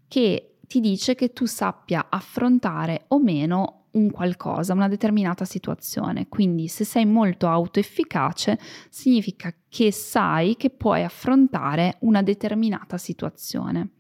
che 0.07 0.57
ti 0.67 0.81
dice 0.81 1.15
che 1.15 1.33
tu 1.33 1.47
sappia 1.47 2.07
affrontare 2.11 3.05
o 3.09 3.19
meno 3.19 3.79
un 3.93 4.11
qualcosa, 4.11 4.75
una 4.75 4.89
determinata 4.89 5.45
situazione. 5.45 6.29
Quindi 6.29 6.69
se 6.69 6.85
sei 6.85 7.07
molto 7.07 7.49
autoefficace 7.49 8.59
significa 8.91 9.53
che 9.69 9.91
sai 9.93 10.57
che 10.57 10.71
puoi 10.71 11.05
affrontare 11.05 11.97
una 12.01 12.23
determinata 12.23 12.99
situazione. 12.99 13.91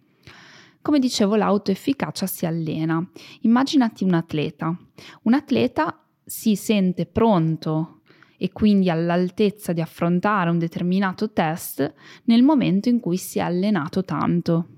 Come 0.80 0.98
dicevo, 0.98 1.36
l'autoefficacia 1.36 2.26
si 2.26 2.46
allena. 2.46 3.06
Immaginati 3.40 4.04
un 4.04 4.14
atleta. 4.14 4.76
Un 5.22 5.34
atleta 5.34 6.02
si 6.24 6.54
sente 6.56 7.06
pronto 7.06 7.97
e 8.38 8.52
quindi 8.52 8.88
all'altezza 8.88 9.72
di 9.72 9.80
affrontare 9.80 10.48
un 10.48 10.58
determinato 10.58 11.32
test 11.32 11.92
nel 12.24 12.42
momento 12.42 12.88
in 12.88 13.00
cui 13.00 13.16
si 13.16 13.40
è 13.40 13.42
allenato 13.42 14.04
tanto. 14.04 14.68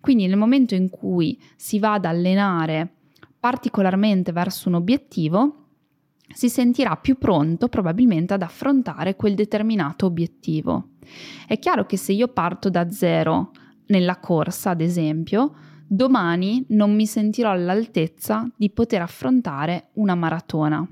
Quindi 0.00 0.26
nel 0.26 0.36
momento 0.36 0.74
in 0.74 0.88
cui 0.88 1.38
si 1.56 1.78
va 1.78 1.94
ad 1.94 2.04
allenare 2.04 2.94
particolarmente 3.38 4.30
verso 4.30 4.68
un 4.68 4.76
obiettivo, 4.76 5.56
si 6.28 6.48
sentirà 6.48 6.96
più 6.96 7.18
pronto 7.18 7.68
probabilmente 7.68 8.34
ad 8.34 8.42
affrontare 8.42 9.16
quel 9.16 9.34
determinato 9.34 10.06
obiettivo. 10.06 10.90
È 11.46 11.58
chiaro 11.58 11.84
che 11.84 11.96
se 11.96 12.12
io 12.12 12.28
parto 12.28 12.70
da 12.70 12.88
zero 12.90 13.50
nella 13.86 14.18
corsa, 14.18 14.70
ad 14.70 14.80
esempio, 14.80 15.54
domani 15.86 16.64
non 16.68 16.94
mi 16.94 17.04
sentirò 17.04 17.50
all'altezza 17.50 18.48
di 18.56 18.70
poter 18.70 19.02
affrontare 19.02 19.88
una 19.94 20.14
maratona. 20.14 20.86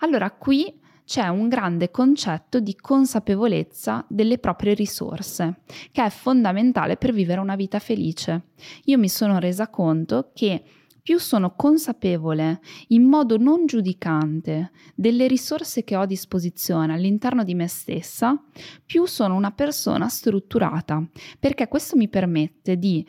Allora 0.00 0.30
qui 0.30 0.72
c'è 1.06 1.28
un 1.28 1.48
grande 1.48 1.92
concetto 1.92 2.58
di 2.58 2.74
consapevolezza 2.74 4.04
delle 4.08 4.38
proprie 4.38 4.74
risorse, 4.74 5.60
che 5.92 6.04
è 6.04 6.10
fondamentale 6.10 6.96
per 6.96 7.12
vivere 7.12 7.40
una 7.40 7.54
vita 7.54 7.78
felice. 7.78 8.48
Io 8.86 8.98
mi 8.98 9.08
sono 9.08 9.38
resa 9.38 9.68
conto 9.68 10.32
che 10.34 10.62
più 11.00 11.20
sono 11.20 11.54
consapevole 11.54 12.60
in 12.88 13.04
modo 13.04 13.36
non 13.36 13.66
giudicante 13.66 14.72
delle 14.96 15.28
risorse 15.28 15.84
che 15.84 15.94
ho 15.94 16.00
a 16.00 16.06
disposizione 16.06 16.92
all'interno 16.92 17.44
di 17.44 17.54
me 17.54 17.68
stessa, 17.68 18.42
più 18.84 19.06
sono 19.06 19.36
una 19.36 19.52
persona 19.52 20.08
strutturata, 20.08 21.00
perché 21.38 21.68
questo 21.68 21.94
mi 21.94 22.08
permette 22.08 22.76
di 22.76 23.06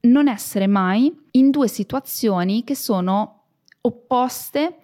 non 0.00 0.28
essere 0.28 0.66
mai 0.66 1.10
in 1.30 1.50
due 1.50 1.68
situazioni 1.68 2.64
che 2.64 2.74
sono 2.74 3.44
opposte 3.80 4.80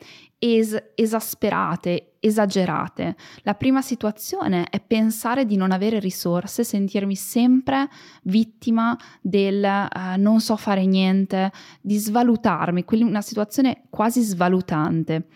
es- 0.53 0.83
esasperate, 0.95 2.17
esagerate. 2.21 3.17
La 3.43 3.55
prima 3.55 3.81
situazione 3.81 4.67
è 4.69 4.81
pensare 4.81 5.47
di 5.47 5.57
non 5.57 5.73
avere 5.73 5.99
risorse, 5.99 6.65
sentirmi 6.65 7.17
sempre 7.17 7.89
vittima 8.25 8.97
del 9.21 9.63
uh, 9.65 10.21
non 10.21 10.41
so 10.41 10.57
fare 10.57 10.85
niente, 10.85 11.51
di 11.81 11.97
svalutarmi, 11.97 12.85
una 13.01 13.23
situazione 13.23 13.85
quasi 13.89 14.21
svalutante. 14.21 15.29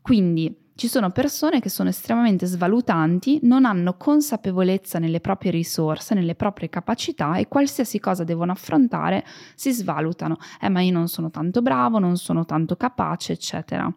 Quindi 0.00 0.60
ci 0.74 0.88
sono 0.88 1.10
persone 1.10 1.60
che 1.60 1.68
sono 1.68 1.90
estremamente 1.90 2.46
svalutanti, 2.46 3.40
non 3.42 3.64
hanno 3.64 3.96
consapevolezza 3.96 4.98
nelle 4.98 5.20
proprie 5.20 5.50
risorse, 5.50 6.14
nelle 6.14 6.34
proprie 6.34 6.68
capacità 6.68 7.36
e 7.36 7.46
qualsiasi 7.46 8.00
cosa 8.00 8.24
devono 8.24 8.52
affrontare 8.52 9.24
si 9.54 9.70
svalutano. 9.70 10.38
Eh, 10.60 10.68
ma 10.68 10.80
io 10.80 10.92
non 10.92 11.08
sono 11.08 11.30
tanto 11.30 11.62
bravo, 11.62 11.98
non 11.98 12.16
sono 12.16 12.44
tanto 12.44 12.76
capace, 12.76 13.32
eccetera. 13.32 13.92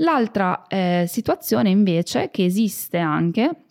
L'altra 0.00 0.66
eh, 0.66 1.04
situazione 1.06 1.70
invece 1.70 2.30
che 2.30 2.44
esiste 2.44 2.98
anche 2.98 3.64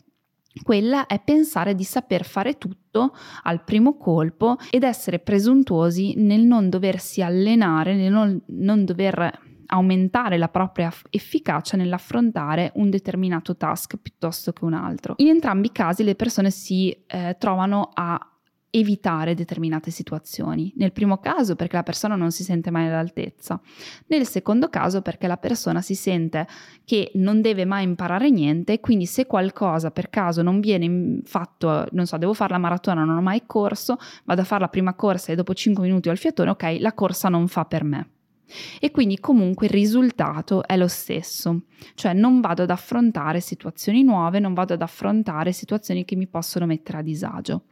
quella 0.64 1.06
è 1.08 1.22
pensare 1.24 1.76
di 1.76 1.84
saper 1.84 2.26
fare 2.26 2.58
tutto 2.58 3.14
al 3.44 3.64
primo 3.64 3.98
colpo 3.98 4.58
ed 4.70 4.84
essere 4.84 5.20
presuntuosi 5.20 6.16
nel 6.18 6.42
non 6.42 6.70
doversi 6.70 7.22
allenare, 7.22 7.96
nel 7.96 8.12
non, 8.12 8.42
non 8.48 8.84
dover 8.84 9.48
aumentare 9.68 10.38
la 10.38 10.50
propria 10.50 10.92
efficacia 11.10 11.78
nell'affrontare 11.78 12.72
un 12.76 12.90
determinato 12.90 13.56
task 13.56 13.98
piuttosto 13.98 14.52
che 14.52 14.66
un 14.66 14.74
altro. 14.74 15.14
In 15.18 15.28
entrambi 15.28 15.68
i 15.68 15.72
casi 15.72 16.04
le 16.04 16.16
persone 16.16 16.50
si 16.52 16.92
eh, 17.08 17.36
trovano 17.40 17.90
a 17.94 18.20
evitare 18.72 19.34
determinate 19.34 19.92
situazioni. 19.92 20.72
Nel 20.76 20.92
primo 20.92 21.18
caso 21.18 21.56
perché 21.56 21.76
la 21.76 21.84
persona 21.84 22.16
non 22.16 22.32
si 22.32 22.44
sente 22.44 22.72
mai 22.72 22.88
all'altezza, 22.88 23.60
nel 24.08 24.28
secondo 24.28 24.70
caso 24.70 25.02
perché 25.02 25.28
la 25.28 25.38
persona 25.38 25.82
si 25.82 25.96
sente 25.96 26.48
che 26.86 27.12
non 27.16 27.42
deve 27.42 27.66
mai 27.66 27.84
imparare 27.84 28.30
niente, 28.30 28.80
quindi 28.80 29.06
se 29.06 29.26
qualcosa 29.26 29.92
per 29.92 30.10
caso 30.10 30.42
non 30.42 30.60
viene 30.60 31.20
fatto, 31.24 31.88
non 31.92 32.06
so, 32.06 32.18
devo 32.18 32.34
fare 32.34 32.54
la 32.54 32.60
maratona, 32.60 33.04
non 33.04 33.18
ho 33.18 33.22
mai 33.22 33.44
corso, 33.46 33.98
vado 34.26 34.42
a 34.42 34.46
fare 34.46 34.62
la 34.62 34.70
prima 34.70 34.94
corsa 34.94 35.32
e 35.32 35.36
dopo 35.36 35.54
5 35.54 35.84
minuti 35.84 36.10
ho 36.10 36.12
il 36.12 36.18
fiatone, 36.18 36.52
ok, 36.52 36.78
la 36.80 36.94
corsa 36.94 37.30
non 37.30 37.48
fa 37.48 37.66
per 37.66 37.84
me. 37.84 38.10
E 38.80 38.90
quindi 38.90 39.20
comunque 39.20 39.68
il 39.68 39.72
risultato 39.72 40.66
è 40.66 40.76
lo 40.76 40.88
stesso, 40.88 41.66
cioè 41.94 42.14
non 42.14 42.42
vado 42.42 42.64
ad 42.64 42.72
affrontare 42.72 43.42
situazioni 43.42 44.04
nuove, 44.04 44.40
non 44.40 44.54
vado 44.54 44.74
ad 44.74 44.82
affrontare 44.82 45.52
situazioni 45.52 46.04
che 46.04 46.16
mi 46.16 46.28
possono 46.28 46.66
mettere 46.66 46.98
a 47.00 47.02
disagio. 47.04 47.64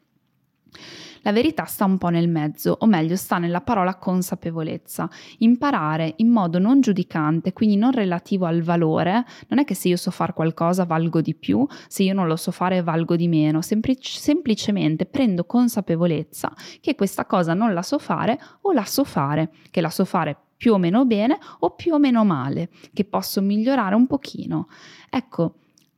La 1.21 1.31
verità 1.31 1.65
sta 1.65 1.86
un 1.86 1.97
po' 1.97 2.09
nel 2.09 2.29
mezzo, 2.29 2.77
o 2.79 2.86
meglio 2.86 3.15
sta 3.15 3.38
nella 3.38 3.62
parola 3.62 3.95
consapevolezza. 3.95 5.09
Imparare 5.39 6.13
in 6.17 6.29
modo 6.29 6.59
non 6.59 6.79
giudicante, 6.79 7.53
quindi 7.53 7.75
non 7.75 7.91
relativo 7.91 8.45
al 8.45 8.62
valore, 8.62 9.25
non 9.47 9.59
è 9.59 9.65
che 9.65 9.74
se 9.74 9.89
io 9.89 9.97
so 9.97 10.12
fare 10.12 10.33
qualcosa 10.33 10.86
valgo 10.86 11.19
di 11.21 11.36
più, 11.36 11.65
se 11.88 12.03
io 12.03 12.13
non 12.13 12.27
lo 12.27 12.36
so 12.36 12.51
fare 12.51 12.81
valgo 12.81 13.15
di 13.15 13.27
meno, 13.27 13.62
Semplic- 13.62 14.05
semplicemente 14.05 15.05
prendo 15.05 15.45
consapevolezza 15.45 16.53
che 16.79 16.95
questa 16.95 17.25
cosa 17.25 17.53
non 17.53 17.74
la 17.74 17.81
so 17.81 18.00
fare 18.00 18.39
o 18.62 18.71
la 18.71 18.86
so 18.86 19.03
fare, 19.03 19.51
che 19.69 19.81
la 19.81 19.89
so 19.89 20.05
fare 20.05 20.38
più 20.57 20.74
o 20.74 20.77
meno 20.77 21.05
bene 21.05 21.38
o 21.59 21.71
più 21.71 21.93
o 21.93 22.00
meno 22.00 22.24
male, 22.24 22.69
che 22.93 23.05
posso 23.05 23.41
migliorare 23.41 23.95
un 23.95 24.07
pochino. 24.07 24.67
Ecco, 25.09 25.55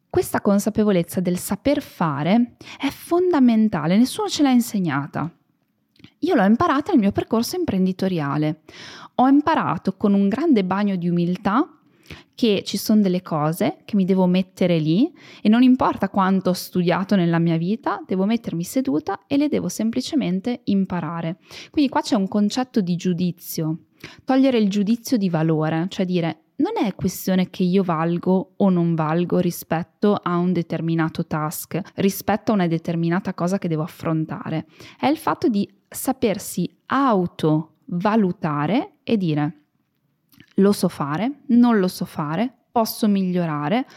questa 0.10 0.42
consapevolezza 0.42 1.20
del 1.20 1.38
saper 1.38 1.82
fare 1.82 2.56
è 2.80 2.90
fondamentale, 2.90 3.98
nessuno 3.98 4.28
ce 4.28 4.42
l'ha 4.42 4.50
insegnata. 4.50 5.32
Io 6.20 6.36
l'ho 6.36 6.44
imparata 6.44 6.92
nel 6.92 7.02
mio 7.02 7.12
percorso 7.12 7.56
imprenditoriale. 7.56 8.62
Ho 9.16 9.28
imparato 9.28 9.96
con 9.96 10.14
un 10.14 10.28
grande 10.28 10.64
bagno 10.64 10.96
di 10.96 11.08
umiltà 11.08 11.80
che 12.34 12.64
ci 12.66 12.78
sono 12.78 13.02
delle 13.02 13.22
cose 13.22 13.80
che 13.86 13.96
mi 13.96 14.06
devo 14.06 14.26
mettere 14.26 14.80
lì 14.80 15.12
e 15.42 15.50
non 15.50 15.62
importa 15.62 16.10
quanto 16.10 16.52
ho 16.52 16.54
studiato 16.54 17.16
nella 17.16 17.38
mia 17.38 17.58
vita, 17.58 18.02
devo 18.06 18.26
mettermi 18.26 18.64
seduta 18.64 19.26
e 19.28 19.38
le 19.38 19.48
devo 19.48 19.70
semplicemente 19.70 20.62
imparare. 20.66 21.38
Quindi 21.70 21.92
qua 21.92 22.02
c'è 22.02 22.16
un 22.16 22.28
concetto 22.28 22.82
di 22.82 22.96
giudizio, 22.96 23.86
togliere 24.24 24.58
il 24.58 24.70
giudizio 24.70 25.18
di 25.18 25.30
valore, 25.30 25.86
cioè 25.90 26.06
dire 26.06 26.44
non 26.60 26.84
è 26.84 26.94
questione 26.96 27.50
che 27.50 27.64
io 27.64 27.84
valgo 27.84 28.54
o 28.58 28.70
non 28.70 28.96
valgo 28.96 29.40
rispetto 29.40 30.14
a 30.14 30.38
un 30.38 30.54
determinato 30.54 31.26
task, 31.26 31.80
rispetto 31.96 32.52
a 32.52 32.56
una 32.56 32.68
determinata 32.68 33.34
cosa 33.34 33.58
che 33.58 33.68
devo 33.68 33.84
affrontare, 33.84 34.66
è 35.00 35.08
il 35.08 35.18
fatto 35.18 35.48
di 35.48 35.70
sapersi 35.88 36.70
autovalutare 36.88 38.98
e 39.04 39.18
dire 39.18 39.54
lo 40.56 40.72
so 40.72 40.90
fare, 40.90 41.42
non 41.48 41.80
lo 41.80 41.88
so 41.88 42.06
fare, 42.06 42.54
posso 42.72 43.08
migliorare 43.08 43.88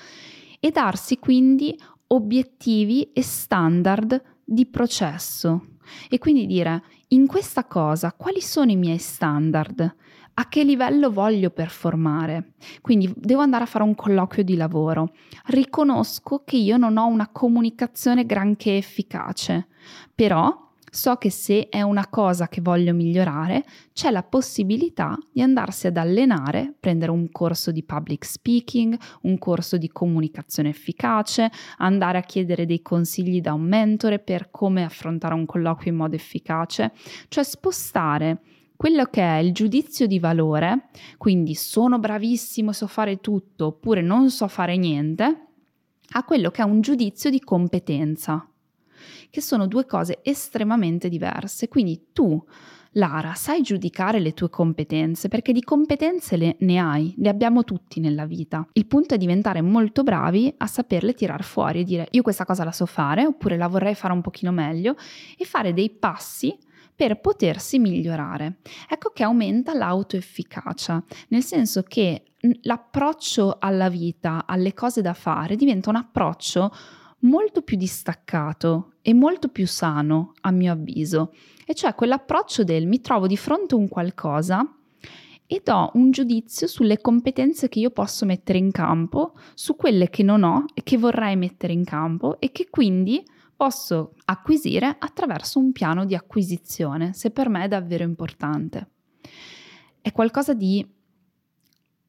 e 0.60 0.70
darsi 0.70 1.18
quindi 1.18 1.76
obiettivi 2.08 3.10
e 3.12 3.22
standard 3.22 4.22
di 4.44 4.66
processo 4.66 5.66
e 6.08 6.18
quindi 6.18 6.46
dire 6.46 6.82
in 7.08 7.26
questa 7.26 7.64
cosa 7.64 8.12
quali 8.12 8.40
sono 8.40 8.70
i 8.70 8.76
miei 8.76 8.98
standard? 8.98 9.94
A 10.34 10.48
che 10.48 10.64
livello 10.64 11.10
voglio 11.10 11.50
performare? 11.50 12.54
Quindi 12.80 13.12
devo 13.14 13.42
andare 13.42 13.64
a 13.64 13.66
fare 13.66 13.84
un 13.84 13.94
colloquio 13.94 14.42
di 14.42 14.56
lavoro. 14.56 15.12
Riconosco 15.46 16.42
che 16.44 16.56
io 16.56 16.78
non 16.78 16.96
ho 16.96 17.06
una 17.06 17.28
comunicazione 17.30 18.24
granché 18.24 18.78
efficace, 18.78 19.68
però 20.14 20.70
so 20.90 21.16
che 21.16 21.30
se 21.30 21.68
è 21.68 21.82
una 21.82 22.06
cosa 22.08 22.48
che 22.48 22.62
voglio 22.62 22.94
migliorare, 22.94 23.64
c'è 23.92 24.10
la 24.10 24.22
possibilità 24.22 25.18
di 25.30 25.42
andarsi 25.42 25.86
ad 25.86 25.98
allenare, 25.98 26.74
prendere 26.80 27.10
un 27.10 27.30
corso 27.30 27.70
di 27.70 27.82
public 27.82 28.24
speaking, 28.24 28.98
un 29.22 29.38
corso 29.38 29.76
di 29.76 29.88
comunicazione 29.88 30.70
efficace, 30.70 31.50
andare 31.78 32.16
a 32.16 32.22
chiedere 32.22 32.64
dei 32.64 32.80
consigli 32.80 33.42
da 33.42 33.52
un 33.52 33.62
mentore 33.62 34.18
per 34.18 34.50
come 34.50 34.82
affrontare 34.82 35.34
un 35.34 35.44
colloquio 35.44 35.90
in 35.90 35.96
modo 35.98 36.16
efficace, 36.16 36.92
cioè 37.28 37.44
spostare 37.44 38.40
quello 38.82 39.04
che 39.04 39.22
è 39.22 39.36
il 39.36 39.52
giudizio 39.52 40.08
di 40.08 40.18
valore, 40.18 40.88
quindi 41.16 41.54
sono 41.54 42.00
bravissimo, 42.00 42.72
so 42.72 42.88
fare 42.88 43.20
tutto 43.20 43.66
oppure 43.66 44.02
non 44.02 44.28
so 44.28 44.48
fare 44.48 44.76
niente, 44.76 45.46
a 46.14 46.24
quello 46.24 46.50
che 46.50 46.62
è 46.62 46.64
un 46.64 46.80
giudizio 46.80 47.30
di 47.30 47.38
competenza 47.38 48.44
che 49.30 49.40
sono 49.40 49.68
due 49.68 49.86
cose 49.86 50.18
estremamente 50.24 51.08
diverse. 51.08 51.68
Quindi 51.68 52.08
tu, 52.12 52.44
Lara, 52.94 53.34
sai 53.34 53.62
giudicare 53.62 54.18
le 54.18 54.34
tue 54.34 54.50
competenze 54.50 55.28
perché 55.28 55.52
di 55.52 55.62
competenze 55.62 56.36
le, 56.36 56.56
ne 56.58 56.78
hai, 56.78 57.14
le 57.18 57.28
abbiamo 57.28 57.62
tutti 57.62 58.00
nella 58.00 58.26
vita. 58.26 58.66
Il 58.72 58.88
punto 58.88 59.14
è 59.14 59.16
diventare 59.16 59.62
molto 59.62 60.02
bravi 60.02 60.52
a 60.56 60.66
saperle 60.66 61.14
tirar 61.14 61.44
fuori 61.44 61.82
e 61.82 61.84
dire 61.84 62.08
io 62.10 62.22
questa 62.22 62.44
cosa 62.44 62.64
la 62.64 62.72
so 62.72 62.86
fare 62.86 63.26
oppure 63.26 63.56
la 63.56 63.68
vorrei 63.68 63.94
fare 63.94 64.12
un 64.12 64.22
pochino 64.22 64.50
meglio 64.50 64.96
e 65.38 65.44
fare 65.44 65.72
dei 65.72 65.90
passi 65.90 66.58
per 67.02 67.18
potersi 67.18 67.80
migliorare. 67.80 68.58
Ecco 68.88 69.10
che 69.12 69.24
aumenta 69.24 69.74
l'autoefficacia, 69.74 71.02
nel 71.30 71.42
senso 71.42 71.82
che 71.82 72.26
l'approccio 72.60 73.56
alla 73.58 73.88
vita, 73.88 74.44
alle 74.46 74.72
cose 74.72 75.02
da 75.02 75.12
fare, 75.12 75.56
diventa 75.56 75.90
un 75.90 75.96
approccio 75.96 76.72
molto 77.22 77.62
più 77.62 77.76
distaccato 77.76 78.92
e 79.02 79.14
molto 79.14 79.48
più 79.48 79.66
sano, 79.66 80.34
a 80.42 80.52
mio 80.52 80.70
avviso, 80.70 81.34
e 81.66 81.74
cioè 81.74 81.96
quell'approccio 81.96 82.62
del 82.62 82.86
mi 82.86 83.00
trovo 83.00 83.26
di 83.26 83.36
fronte 83.36 83.74
a 83.74 83.78
un 83.78 83.88
qualcosa 83.88 84.64
e 85.44 85.60
do 85.64 85.90
un 85.94 86.12
giudizio 86.12 86.68
sulle 86.68 87.00
competenze 87.00 87.68
che 87.68 87.80
io 87.80 87.90
posso 87.90 88.24
mettere 88.26 88.58
in 88.58 88.70
campo, 88.70 89.32
su 89.54 89.74
quelle 89.74 90.08
che 90.08 90.22
non 90.22 90.44
ho 90.44 90.66
e 90.72 90.84
che 90.84 90.98
vorrei 90.98 91.34
mettere 91.34 91.72
in 91.72 91.82
campo 91.82 92.38
e 92.38 92.52
che 92.52 92.68
quindi 92.70 93.24
posso 93.62 94.14
acquisire 94.24 94.96
attraverso 94.98 95.60
un 95.60 95.70
piano 95.70 96.04
di 96.04 96.16
acquisizione, 96.16 97.12
se 97.12 97.30
per 97.30 97.48
me 97.48 97.62
è 97.62 97.68
davvero 97.68 98.02
importante. 98.02 98.88
È 100.00 100.10
qualcosa 100.10 100.52
di 100.52 100.84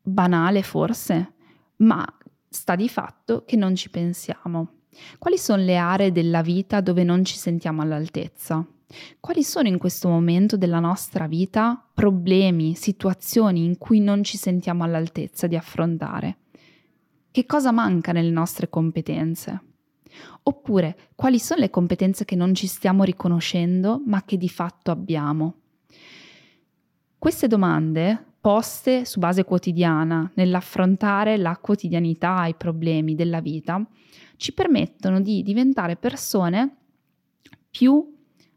banale 0.02 0.64
forse, 0.64 1.34
ma 1.76 2.04
sta 2.50 2.76
di 2.76 2.90
fatto 2.90 3.44
che 3.46 3.56
non 3.56 3.76
ci 3.76 3.92
pensiamo. 3.92 4.80
Quali 5.20 5.38
sono 5.38 5.62
le 5.62 5.78
aree 5.78 6.12
della 6.12 6.42
vita 6.42 6.82
dove 6.82 7.04
non 7.04 7.24
ci 7.24 7.38
sentiamo 7.38 7.84
all'altezza? 7.84 8.66
Quali 9.20 9.44
sono 9.44 9.68
in 9.68 9.78
questo 9.78 10.10
momento 10.10 10.58
della 10.58 10.80
nostra 10.80 11.28
vita 11.28 11.88
problemi, 11.94 12.74
situazioni 12.74 13.64
in 13.64 13.78
cui 13.78 14.00
non 14.00 14.24
ci 14.24 14.38
sentiamo 14.38 14.84
all'altezza 14.84 15.46
di 15.46 15.56
affrontare? 15.56 16.38
Che 17.30 17.46
cosa 17.46 17.72
manca 17.72 18.12
nelle 18.12 18.32
nostre 18.32 18.70
competenze? 18.70 19.73
Oppure 20.44 21.10
quali 21.16 21.40
sono 21.40 21.62
le 21.62 21.70
competenze 21.70 22.26
che 22.26 22.36
non 22.36 22.54
ci 22.54 22.68
stiamo 22.68 23.04
riconoscendo 23.04 24.02
ma 24.06 24.24
che 24.24 24.38
di 24.38 24.50
fatto 24.50 24.92
abbiamo? 24.92 25.56
Queste 27.18 27.48
domande 27.48 28.32
poste 28.42 29.06
su 29.06 29.20
base 29.20 29.46
quotidiana 29.46 30.30
nell'affrontare 30.36 31.38
la 31.38 31.58
quotidianità, 31.58 32.46
i 32.46 32.56
problemi 32.56 33.16
della 33.16 33.40
vita, 33.40 33.82
ci 34.36 34.54
permettono 34.54 35.22
di 35.22 35.42
diventare 35.44 35.96
persone 35.96 36.76
più 37.72 38.14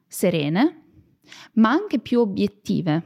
serene, 0.08 0.82
ma 1.54 1.70
anche 1.70 2.00
più 2.00 2.18
obiettive. 2.18 3.02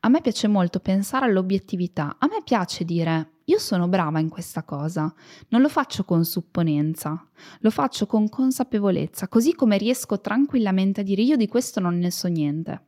A 0.00 0.08
me 0.08 0.20
piace 0.20 0.46
molto 0.46 0.78
pensare 0.78 1.24
all'obiettività, 1.24 2.16
a 2.18 2.28
me 2.28 2.42
piace 2.44 2.84
dire 2.84 3.32
io 3.48 3.58
sono 3.58 3.88
brava 3.88 4.18
in 4.18 4.28
questa 4.28 4.62
cosa, 4.62 5.12
non 5.48 5.62
lo 5.62 5.70
faccio 5.70 6.04
con 6.04 6.24
supponenza, 6.26 7.26
lo 7.60 7.70
faccio 7.70 8.06
con 8.06 8.28
consapevolezza, 8.28 9.26
così 9.28 9.54
come 9.54 9.78
riesco 9.78 10.20
tranquillamente 10.20 11.00
a 11.00 11.04
dire 11.04 11.22
io 11.22 11.36
di 11.36 11.48
questo 11.48 11.80
non 11.80 11.98
ne 11.98 12.10
so 12.10 12.28
niente. 12.28 12.82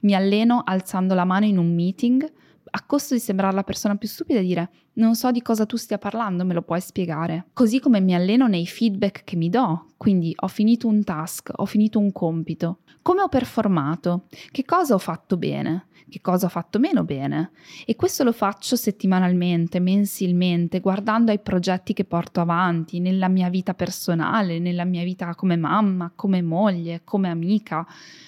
Mi 0.00 0.14
alleno 0.14 0.62
alzando 0.64 1.14
la 1.14 1.24
mano 1.24 1.46
in 1.46 1.58
un 1.58 1.74
meeting, 1.74 2.32
a 2.76 2.82
costo 2.86 3.14
di 3.14 3.20
sembrare 3.20 3.54
la 3.54 3.64
persona 3.64 3.96
più 3.96 4.06
stupida 4.06 4.38
e 4.38 4.42
dire 4.42 4.70
non 4.94 5.14
so 5.14 5.30
di 5.30 5.42
cosa 5.42 5.66
tu 5.66 5.76
stia 5.76 5.98
parlando, 5.98 6.44
me 6.44 6.54
lo 6.54 6.62
puoi 6.62 6.80
spiegare. 6.80 7.46
Così 7.52 7.80
come 7.80 8.00
mi 8.00 8.14
alleno 8.14 8.46
nei 8.46 8.66
feedback 8.66 9.24
che 9.24 9.36
mi 9.36 9.48
do, 9.48 9.88
quindi 9.96 10.32
ho 10.36 10.48
finito 10.48 10.86
un 10.86 11.02
task, 11.02 11.50
ho 11.54 11.66
finito 11.66 11.98
un 11.98 12.12
compito, 12.12 12.78
come 13.02 13.22
ho 13.22 13.28
performato, 13.28 14.26
che 14.50 14.64
cosa 14.64 14.94
ho 14.94 14.98
fatto 14.98 15.36
bene, 15.36 15.86
che 16.08 16.20
cosa 16.20 16.46
ho 16.46 16.48
fatto 16.48 16.78
meno 16.78 17.04
bene. 17.04 17.50
E 17.84 17.96
questo 17.96 18.24
lo 18.24 18.32
faccio 18.32 18.76
settimanalmente, 18.76 19.80
mensilmente, 19.80 20.80
guardando 20.80 21.30
ai 21.30 21.40
progetti 21.40 21.92
che 21.92 22.04
porto 22.04 22.40
avanti 22.40 23.00
nella 23.00 23.28
mia 23.28 23.48
vita 23.48 23.74
personale, 23.74 24.58
nella 24.58 24.84
mia 24.84 25.02
vita 25.02 25.34
come 25.34 25.56
mamma, 25.56 26.12
come 26.14 26.40
moglie, 26.40 27.02
come 27.04 27.28
amica. 27.28 27.86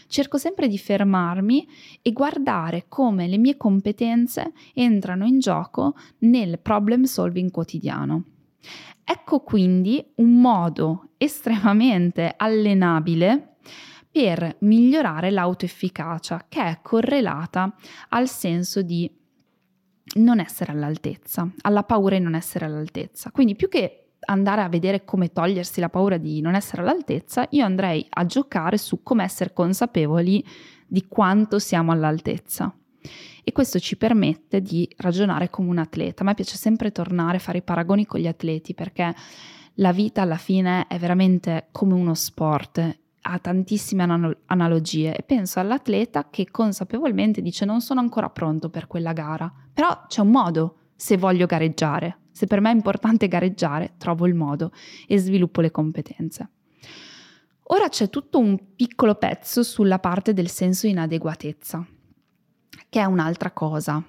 Cerco 0.09 0.37
sempre 0.37 0.68
di 0.68 0.79
fermarmi 0.79 1.66
e 2.02 2.12
guardare 2.12 2.87
come 2.88 3.26
le 3.29 3.38
mie 3.38 3.57
competenze 3.57 4.52
entrano 4.74 5.24
in 5.24 5.38
gioco 5.38 5.94
nel 6.18 6.56
problem 6.59 7.05
solving 7.05 7.51
quotidiano. 7.51 8.25
Ecco 9.05 9.40
quindi 9.40 10.05
un 10.16 10.40
modo 10.40 11.11
estremamente 11.16 12.35
allenabile 12.37 13.57
per 14.11 14.57
migliorare 14.61 15.31
l'autoefficacia 15.31 16.47
che 16.49 16.62
è 16.62 16.79
correlata 16.83 17.75
al 18.09 18.29
senso 18.29 18.83
di 18.83 19.09
non 20.14 20.40
essere 20.40 20.73
all'altezza, 20.73 21.49
alla 21.61 21.83
paura 21.83 22.16
di 22.16 22.23
non 22.23 22.35
essere 22.35 22.64
all'altezza. 22.64 23.31
Quindi 23.31 23.55
più 23.55 23.69
che 23.69 24.12
andare 24.21 24.62
a 24.62 24.69
vedere 24.69 25.05
come 25.05 25.33
togliersi 25.33 25.81
la 25.81 25.88
paura 25.88 26.16
di 26.16 26.40
non 26.40 26.55
essere 26.55 26.83
all'altezza, 26.83 27.47
io 27.51 27.64
andrei 27.64 28.07
a 28.09 28.25
giocare 28.27 28.79
su 28.79 29.03
come 29.03 29.25
essere 29.25 29.53
consapevoli 29.53 30.45
di 30.87 31.07
quanto 31.07 31.59
siamo 31.59 31.92
all'altezza. 31.92 32.75
E 33.45 33.53
questo 33.53 33.79
ci 33.79 33.97
permette 33.97 34.61
di 34.61 34.88
ragionare 34.97 35.51
come 35.51 35.71
un 35.71 35.79
atleta. 35.79 36.23
A 36.23 36.27
me 36.27 36.35
piace 36.35 36.57
sempre 36.57 36.92
tornare 36.92 37.37
a 37.37 37.40
fare 37.40 37.59
i 37.59 37.62
paragoni 37.62 38.07
con 38.07 38.21
gli 38.21 38.27
atleti 38.27 38.75
perché 38.75 39.14
la 39.75 39.92
vita 39.92 40.23
alla 40.23 40.37
fine 40.37 40.87
è 40.87 40.99
veramente 40.99 41.69
come 41.71 41.95
uno 41.95 42.14
sport 42.14 42.99
ha 43.29 43.38
tantissime 43.38 44.05
anal- 44.05 44.38
analogie 44.47 45.14
e 45.14 45.23
penso 45.23 45.59
all'atleta 45.59 46.29
che 46.31 46.49
consapevolmente 46.51 47.42
dice 47.42 47.64
non 47.64 47.81
sono 47.81 48.01
ancora 48.01 48.31
pronto 48.31 48.71
per 48.71 48.87
quella 48.87 49.12
gara, 49.12 49.53
però 49.73 50.05
c'è 50.07 50.21
un 50.21 50.31
modo 50.31 50.77
se 50.95 51.16
voglio 51.16 51.47
gareggiare. 51.47 52.21
Se 52.31 52.47
per 52.47 52.61
me 52.61 52.71
è 52.71 52.75
importante 52.75 53.29
gareggiare, 53.29 53.95
trovo 53.99 54.27
il 54.27 54.35
modo 54.35 54.71
e 55.07 55.19
sviluppo 55.19 55.61
le 55.61 55.71
competenze. 55.71 56.51
Ora 57.71 57.88
c'è 57.88 58.09
tutto 58.09 58.38
un 58.38 58.75
piccolo 58.77 59.16
pezzo 59.16 59.62
sulla 59.62 59.99
parte 59.99 60.33
del 60.33 60.49
senso 60.49 60.87
inadeguatezza, 60.87 61.85
che 62.97 63.03
è 63.03 63.05
un'altra 63.05 63.51
cosa. 63.51 64.03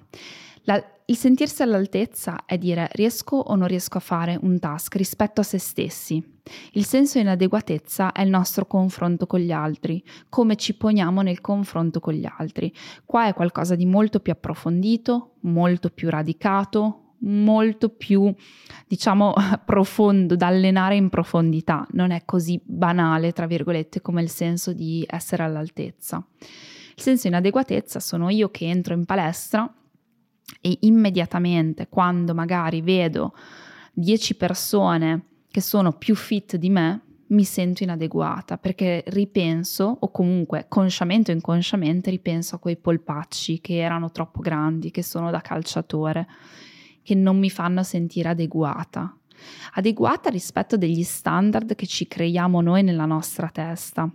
La, 0.62 0.82
il 1.04 1.16
sentirsi 1.16 1.62
all'altezza 1.62 2.46
è 2.46 2.56
dire 2.56 2.88
riesco 2.92 3.36
o 3.36 3.54
non 3.54 3.68
riesco 3.68 3.98
a 3.98 4.00
fare 4.00 4.38
un 4.40 4.58
task 4.58 4.94
rispetto 4.94 5.42
a 5.42 5.44
se 5.44 5.58
stessi. 5.58 6.40
Il 6.72 6.86
senso 6.86 7.18
di 7.18 7.24
inadeguatezza 7.24 8.12
è 8.12 8.22
il 8.22 8.30
nostro 8.30 8.64
confronto 8.64 9.26
con 9.26 9.40
gli 9.40 9.52
altri, 9.52 10.02
come 10.30 10.56
ci 10.56 10.74
poniamo 10.74 11.20
nel 11.20 11.42
confronto 11.42 12.00
con 12.00 12.14
gli 12.14 12.26
altri. 12.26 12.72
Qua 13.04 13.26
è 13.26 13.34
qualcosa 13.34 13.74
di 13.74 13.84
molto 13.84 14.20
più 14.20 14.32
approfondito, 14.32 15.34
molto 15.40 15.90
più 15.90 16.08
radicato, 16.08 17.16
molto 17.18 17.90
più, 17.90 18.34
diciamo, 18.86 19.34
profondo, 19.66 20.34
da 20.34 20.46
allenare 20.46 20.96
in 20.96 21.10
profondità. 21.10 21.86
Non 21.90 22.10
è 22.10 22.22
così 22.24 22.58
banale, 22.64 23.32
tra 23.32 23.46
virgolette, 23.46 24.00
come 24.00 24.22
il 24.22 24.30
senso 24.30 24.72
di 24.72 25.04
essere 25.06 25.42
all'altezza. 25.42 26.26
Il 26.98 27.04
senso 27.04 27.28
inadeguatezza 27.28 28.00
sono 28.00 28.28
io 28.28 28.50
che 28.50 28.66
entro 28.66 28.92
in 28.92 29.04
palestra 29.04 29.72
e 30.60 30.78
immediatamente 30.80 31.86
quando 31.88 32.34
magari 32.34 32.80
vedo 32.80 33.36
10 33.92 34.34
persone 34.34 35.26
che 35.48 35.60
sono 35.60 35.92
più 35.92 36.16
fit 36.16 36.56
di 36.56 36.68
me, 36.68 37.02
mi 37.28 37.44
sento 37.44 37.84
inadeguata 37.84 38.58
perché 38.58 39.04
ripenso 39.06 39.96
o 40.00 40.10
comunque 40.10 40.66
consciamente 40.66 41.30
o 41.30 41.34
inconsciamente 41.36 42.10
ripenso 42.10 42.56
a 42.56 42.58
quei 42.58 42.76
polpacci 42.76 43.60
che 43.60 43.76
erano 43.76 44.10
troppo 44.10 44.40
grandi, 44.40 44.90
che 44.90 45.04
sono 45.04 45.30
da 45.30 45.40
calciatore, 45.40 46.26
che 47.04 47.14
non 47.14 47.38
mi 47.38 47.48
fanno 47.48 47.84
sentire 47.84 48.30
adeguata 48.30 49.17
adeguata 49.74 50.30
rispetto 50.30 50.76
degli 50.76 51.02
standard 51.02 51.74
che 51.74 51.86
ci 51.86 52.06
creiamo 52.06 52.60
noi 52.60 52.82
nella 52.82 53.04
nostra 53.04 53.48
testa, 53.48 54.10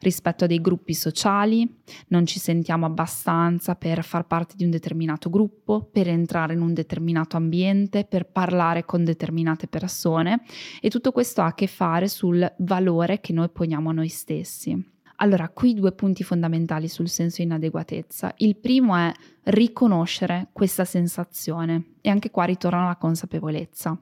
rispetto 0.00 0.44
a 0.44 0.46
dei 0.46 0.60
gruppi 0.60 0.94
sociali, 0.94 1.80
non 2.08 2.26
ci 2.26 2.38
sentiamo 2.38 2.86
abbastanza 2.86 3.74
per 3.74 4.04
far 4.04 4.26
parte 4.26 4.54
di 4.56 4.64
un 4.64 4.70
determinato 4.70 5.30
gruppo, 5.30 5.88
per 5.90 6.08
entrare 6.08 6.54
in 6.54 6.60
un 6.60 6.74
determinato 6.74 7.36
ambiente, 7.36 8.04
per 8.04 8.26
parlare 8.26 8.84
con 8.84 9.04
determinate 9.04 9.66
persone 9.66 10.42
e 10.80 10.88
tutto 10.90 11.12
questo 11.12 11.42
ha 11.42 11.46
a 11.46 11.54
che 11.54 11.66
fare 11.66 12.08
sul 12.08 12.50
valore 12.58 13.20
che 13.20 13.32
noi 13.32 13.48
poniamo 13.48 13.90
a 13.90 13.92
noi 13.92 14.08
stessi. 14.08 14.94
Allora, 15.16 15.48
qui 15.48 15.74
due 15.74 15.92
punti 15.92 16.22
fondamentali 16.22 16.88
sul 16.88 17.08
senso 17.08 17.36
di 17.38 17.44
inadeguatezza. 17.44 18.34
Il 18.38 18.56
primo 18.56 18.96
è 18.96 19.10
riconoscere 19.44 20.48
questa 20.52 20.84
sensazione 20.84 21.94
e 22.00 22.10
anche 22.10 22.30
qua 22.30 22.44
ritorna 22.44 22.86
la 22.86 22.96
consapevolezza. 22.96 23.98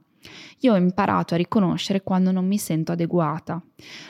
Io 0.60 0.72
ho 0.72 0.76
imparato 0.76 1.34
a 1.34 1.36
riconoscere 1.36 2.02
quando 2.02 2.30
non 2.30 2.46
mi 2.46 2.58
sento 2.58 2.92
adeguata. 2.92 3.62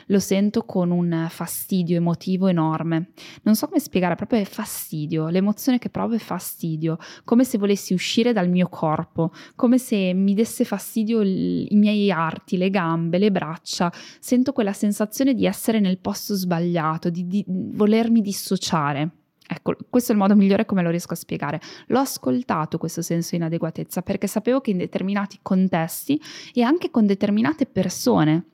Lo 0.07 0.19
sento 0.19 0.63
con 0.63 0.91
un 0.91 1.27
fastidio 1.29 1.97
emotivo 1.97 2.47
enorme. 2.47 3.11
Non 3.43 3.55
so 3.55 3.67
come 3.67 3.79
spiegare, 3.79 4.15
proprio 4.15 4.39
è 4.39 4.45
fastidio. 4.45 5.27
L'emozione 5.27 5.79
che 5.79 5.89
provo 5.89 6.15
è 6.15 6.19
fastidio, 6.19 6.97
come 7.23 7.43
se 7.43 7.57
volessi 7.57 7.93
uscire 7.93 8.33
dal 8.33 8.49
mio 8.49 8.69
corpo, 8.69 9.31
come 9.55 9.77
se 9.77 10.13
mi 10.13 10.33
desse 10.33 10.63
fastidio 10.63 11.21
il, 11.21 11.67
i 11.69 11.75
miei 11.75 12.11
arti, 12.11 12.57
le 12.57 12.69
gambe, 12.69 13.17
le 13.17 13.31
braccia. 13.31 13.91
Sento 14.19 14.53
quella 14.53 14.73
sensazione 14.73 15.33
di 15.33 15.45
essere 15.45 15.79
nel 15.79 15.99
posto 15.99 16.35
sbagliato, 16.35 17.09
di, 17.09 17.27
di 17.27 17.43
volermi 17.47 18.21
dissociare. 18.21 19.11
Ecco, 19.47 19.75
questo 19.89 20.11
è 20.11 20.15
il 20.15 20.21
modo 20.21 20.35
migliore 20.35 20.65
come 20.65 20.81
lo 20.81 20.89
riesco 20.89 21.13
a 21.13 21.17
spiegare. 21.17 21.61
L'ho 21.87 21.99
ascoltato 21.99 22.77
questo 22.77 23.01
senso 23.01 23.31
di 23.31 23.37
inadeguatezza 23.37 24.01
perché 24.01 24.27
sapevo 24.27 24.61
che 24.61 24.71
in 24.71 24.77
determinati 24.77 25.39
contesti 25.41 26.19
e 26.53 26.61
anche 26.63 26.89
con 26.89 27.05
determinate 27.05 27.65
persone 27.65 28.45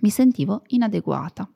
mi 0.00 0.10
sentivo 0.10 0.62
inadeguata. 0.68 1.50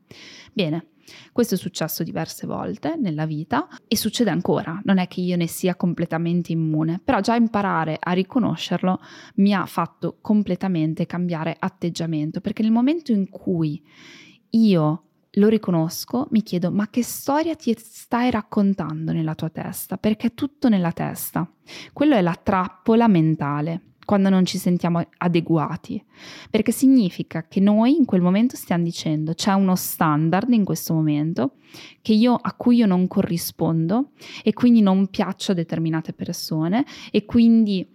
Bene, 0.53 0.87
questo 1.33 1.55
è 1.55 1.59
successo 1.59 2.03
diverse 2.03 2.47
volte 2.47 2.97
nella 2.97 3.27
vita 3.27 3.69
e 3.87 3.97
succede 3.97 4.31
ancora, 4.31 4.81
non 4.85 4.99
è 4.99 5.09
che 5.09 5.21
io 5.21 5.37
ne 5.37 5.47
sia 5.47 5.75
completamente 5.75 6.53
immune, 6.53 7.01
però 7.03 7.21
già 7.21 7.35
imparare 7.35 7.99
a 8.01 8.13
riconoscerlo 8.13 9.01
mi 9.37 9.53
ha 9.55 9.67
fatto 9.67 10.19
completamente 10.21 11.07
cambiare 11.07 11.57
atteggiamento, 11.59 12.41
perché 12.41 12.63
nel 12.63 12.73
momento 12.73 13.13
in 13.13 13.29
cui 13.29 13.83
io 14.51 15.05
lo 15.37 15.49
riconosco, 15.49 16.27
mi 16.31 16.42
chiedo 16.42 16.71
ma 16.71 16.88
che 16.88 17.03
storia 17.03 17.55
ti 17.55 17.75
stai 17.79 18.31
raccontando 18.31 19.12
nella 19.12 19.35
tua 19.35 19.49
testa? 19.49 19.97
Perché 19.97 20.29
è 20.29 20.35
tutto 20.35 20.68
nella 20.68 20.92
testa. 20.92 21.51
Quello 21.92 22.14
è 22.14 22.21
la 22.21 22.38
trappola 22.40 23.09
mentale 23.09 23.92
quando 24.05 24.29
non 24.29 24.45
ci 24.45 24.59
sentiamo 24.59 25.03
adeguati, 25.18 26.05
perché 26.51 26.73
significa 26.73 27.47
che 27.47 27.61
noi 27.61 27.97
in 27.97 28.05
quel 28.05 28.21
momento 28.21 28.57
stiamo 28.57 28.83
dicendo 28.83 29.33
c'è 29.33 29.53
uno 29.53 29.77
standard 29.77 30.53
in 30.53 30.64
questo 30.64 30.92
momento 30.92 31.53
io, 32.03 32.35
a 32.35 32.53
cui 32.55 32.77
io 32.77 32.87
non 32.87 33.07
corrispondo 33.07 34.11
e 34.42 34.53
quindi 34.53 34.83
non 34.83 35.07
piaccio 35.07 35.53
a 35.53 35.55
determinate 35.55 36.12
persone 36.12 36.85
e 37.11 37.25
quindi 37.25 37.88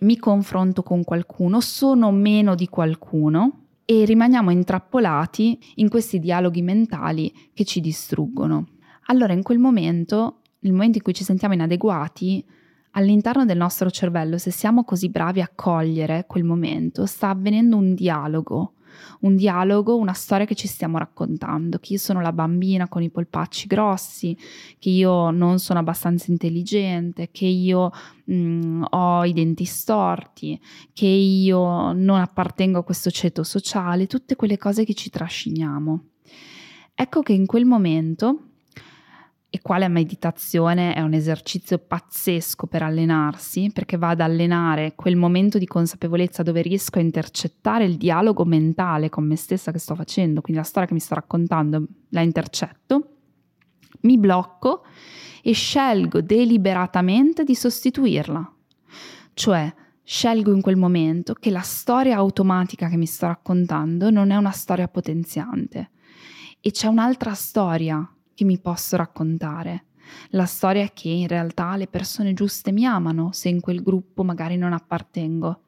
mi 0.00 0.18
confronto 0.18 0.82
con 0.82 1.04
qualcuno, 1.04 1.60
sono 1.60 2.10
meno 2.10 2.54
di 2.54 2.68
qualcuno 2.68 3.66
e 3.90 4.04
rimaniamo 4.04 4.52
intrappolati 4.52 5.58
in 5.74 5.88
questi 5.88 6.20
dialoghi 6.20 6.62
mentali 6.62 7.34
che 7.52 7.64
ci 7.64 7.80
distruggono. 7.80 8.68
Allora 9.06 9.32
in 9.32 9.42
quel 9.42 9.58
momento, 9.58 10.42
nel 10.60 10.70
momento 10.70 10.98
in 10.98 11.02
cui 11.02 11.12
ci 11.12 11.24
sentiamo 11.24 11.54
inadeguati, 11.54 12.44
all'interno 12.92 13.44
del 13.44 13.56
nostro 13.56 13.90
cervello, 13.90 14.38
se 14.38 14.52
siamo 14.52 14.84
così 14.84 15.08
bravi 15.08 15.40
a 15.40 15.50
cogliere 15.52 16.26
quel 16.28 16.44
momento, 16.44 17.04
sta 17.04 17.30
avvenendo 17.30 17.76
un 17.76 17.94
dialogo 17.94 18.74
un 19.20 19.36
dialogo, 19.36 19.96
una 19.96 20.12
storia 20.12 20.46
che 20.46 20.54
ci 20.54 20.66
stiamo 20.66 20.98
raccontando, 20.98 21.78
che 21.78 21.94
io 21.94 21.98
sono 21.98 22.20
la 22.20 22.32
bambina 22.32 22.88
con 22.88 23.02
i 23.02 23.10
polpacci 23.10 23.66
grossi, 23.66 24.36
che 24.78 24.90
io 24.90 25.30
non 25.30 25.58
sono 25.58 25.78
abbastanza 25.78 26.30
intelligente, 26.30 27.30
che 27.30 27.46
io 27.46 27.90
mh, 28.24 28.34
mm, 28.34 28.82
ho 28.90 29.24
i 29.24 29.32
denti 29.32 29.64
storti, 29.64 30.60
che 30.92 31.06
io 31.06 31.92
non 31.92 32.20
appartengo 32.20 32.78
a 32.78 32.84
questo 32.84 33.10
ceto 33.10 33.42
sociale, 33.42 34.06
tutte 34.06 34.36
quelle 34.36 34.58
cose 34.58 34.84
che 34.84 34.94
ci 34.94 35.10
trasciniamo. 35.10 36.04
Ecco 36.94 37.22
che 37.22 37.32
in 37.32 37.46
quel 37.46 37.64
momento 37.64 38.49
e 39.52 39.60
qua 39.60 39.78
la 39.78 39.88
meditazione 39.88 40.94
è 40.94 41.00
un 41.00 41.12
esercizio 41.12 41.78
pazzesco 41.78 42.68
per 42.68 42.84
allenarsi, 42.84 43.72
perché 43.74 43.96
va 43.96 44.10
ad 44.10 44.20
allenare 44.20 44.94
quel 44.94 45.16
momento 45.16 45.58
di 45.58 45.66
consapevolezza 45.66 46.44
dove 46.44 46.62
riesco 46.62 46.98
a 46.98 47.02
intercettare 47.02 47.84
il 47.84 47.96
dialogo 47.96 48.44
mentale 48.44 49.08
con 49.08 49.26
me 49.26 49.34
stessa 49.34 49.72
che 49.72 49.80
sto 49.80 49.96
facendo, 49.96 50.40
quindi 50.40 50.62
la 50.62 50.68
storia 50.68 50.86
che 50.86 50.94
mi 50.94 51.00
sto 51.00 51.16
raccontando 51.16 51.84
la 52.10 52.20
intercetto, 52.20 53.16
mi 54.02 54.18
blocco 54.18 54.84
e 55.42 55.52
scelgo 55.52 56.20
deliberatamente 56.20 57.42
di 57.42 57.56
sostituirla. 57.56 58.54
Cioè, 59.34 59.74
scelgo 60.04 60.52
in 60.52 60.60
quel 60.60 60.76
momento 60.76 61.34
che 61.34 61.50
la 61.50 61.60
storia 61.60 62.16
automatica 62.16 62.88
che 62.88 62.96
mi 62.96 63.06
sto 63.06 63.26
raccontando 63.26 64.10
non 64.10 64.30
è 64.30 64.36
una 64.36 64.52
storia 64.52 64.86
potenziante 64.86 65.90
e 66.60 66.70
c'è 66.70 66.86
un'altra 66.86 67.32
storia 67.34 68.08
che 68.40 68.46
mi 68.46 68.58
posso 68.58 68.96
raccontare. 68.96 69.84
La 70.30 70.46
storia 70.46 70.82
è 70.82 70.92
che 70.94 71.10
in 71.10 71.28
realtà 71.28 71.76
le 71.76 71.88
persone 71.88 72.32
giuste 72.32 72.72
mi 72.72 72.86
amano 72.86 73.32
se 73.32 73.50
in 73.50 73.60
quel 73.60 73.82
gruppo 73.82 74.24
magari 74.24 74.56
non 74.56 74.72
appartengo. 74.72 75.64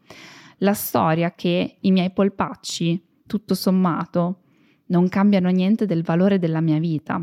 La 0.58 0.72
storia 0.72 1.34
che 1.34 1.76
i 1.78 1.90
miei 1.90 2.10
polpacci, 2.12 3.04
tutto 3.26 3.54
sommato, 3.54 4.38
non 4.86 5.08
cambiano 5.08 5.50
niente 5.50 5.84
del 5.84 6.02
valore 6.02 6.38
della 6.38 6.62
mia 6.62 6.78
vita. 6.78 7.22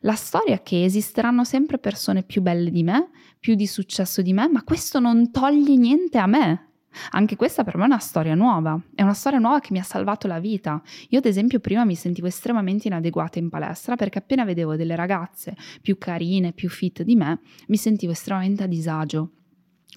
La 0.00 0.14
storia 0.14 0.60
che 0.60 0.84
esisteranno 0.84 1.44
sempre 1.44 1.78
persone 1.78 2.22
più 2.22 2.42
belle 2.42 2.70
di 2.70 2.82
me, 2.82 3.08
più 3.40 3.54
di 3.54 3.66
successo 3.66 4.20
di 4.20 4.34
me, 4.34 4.46
ma 4.48 4.62
questo 4.62 5.00
non 5.00 5.30
toglie 5.30 5.76
niente 5.76 6.18
a 6.18 6.26
me. 6.26 6.71
Anche 7.10 7.36
questa 7.36 7.64
per 7.64 7.76
me 7.76 7.84
è 7.84 7.86
una 7.86 7.98
storia 7.98 8.34
nuova, 8.34 8.80
è 8.94 9.02
una 9.02 9.14
storia 9.14 9.38
nuova 9.38 9.60
che 9.60 9.68
mi 9.72 9.78
ha 9.78 9.82
salvato 9.82 10.26
la 10.26 10.40
vita. 10.40 10.82
Io 11.08 11.18
ad 11.18 11.24
esempio 11.24 11.60
prima 11.60 11.84
mi 11.84 11.94
sentivo 11.94 12.26
estremamente 12.26 12.88
inadeguata 12.88 13.38
in 13.38 13.48
palestra 13.48 13.96
perché 13.96 14.18
appena 14.18 14.44
vedevo 14.44 14.76
delle 14.76 14.96
ragazze 14.96 15.56
più 15.80 15.98
carine, 15.98 16.52
più 16.52 16.68
fit 16.68 17.02
di 17.02 17.16
me, 17.16 17.40
mi 17.68 17.76
sentivo 17.76 18.12
estremamente 18.12 18.62
a 18.62 18.66
disagio 18.66 19.30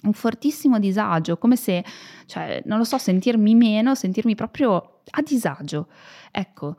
un 0.02 0.12
fortissimo 0.12 0.78
disagio, 0.78 1.38
come 1.38 1.56
se, 1.56 1.84
cioè, 2.26 2.62
non 2.66 2.78
lo 2.78 2.84
so, 2.84 2.98
sentirmi 2.98 3.54
meno, 3.54 3.94
sentirmi 3.94 4.34
proprio 4.34 5.00
a 5.10 5.22
disagio. 5.22 5.88
Ecco, 6.30 6.76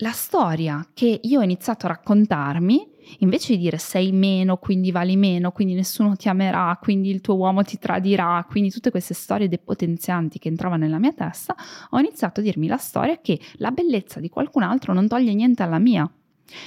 la 0.00 0.12
storia 0.12 0.86
che 0.94 1.20
io 1.22 1.40
ho 1.40 1.42
iniziato 1.42 1.86
a 1.86 1.90
raccontarmi 1.90 2.96
invece 3.18 3.54
di 3.54 3.62
dire 3.62 3.78
sei 3.78 4.12
meno, 4.12 4.56
quindi 4.56 4.90
vali 4.90 5.16
meno, 5.16 5.52
quindi 5.52 5.74
nessuno 5.74 6.16
ti 6.16 6.28
amerà, 6.28 6.78
quindi 6.80 7.10
il 7.10 7.20
tuo 7.20 7.36
uomo 7.36 7.62
ti 7.62 7.78
tradirà, 7.78 8.44
quindi 8.48 8.70
tutte 8.70 8.90
queste 8.90 9.14
storie 9.14 9.48
depotenzianti 9.48 10.38
che 10.38 10.48
entravano 10.48 10.84
nella 10.84 10.98
mia 10.98 11.12
testa, 11.12 11.54
ho 11.90 11.98
iniziato 11.98 12.40
a 12.40 12.42
dirmi 12.42 12.66
la 12.66 12.76
storia 12.76 13.18
che 13.20 13.38
la 13.54 13.70
bellezza 13.70 14.20
di 14.20 14.28
qualcun 14.28 14.62
altro 14.62 14.92
non 14.92 15.08
toglie 15.08 15.34
niente 15.34 15.62
alla 15.62 15.78
mia 15.78 16.10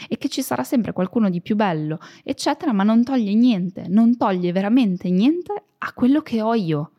e 0.08 0.17
che 0.17 0.30
ci 0.30 0.41
sarà 0.41 0.63
sempre 0.63 0.93
qualcuno 0.93 1.30
di 1.30 1.41
più 1.41 1.56
bello, 1.56 1.99
eccetera, 2.23 2.71
ma 2.71 2.84
non 2.84 3.04
toglie 3.04 3.34
niente, 3.34 3.86
non 3.88 4.17
toglie 4.17 4.51
veramente 4.51 5.10
niente 5.10 5.63
a 5.77 5.93
quello 5.93 6.21
che 6.21 6.41
ho 6.41 6.54
io. 6.54 6.91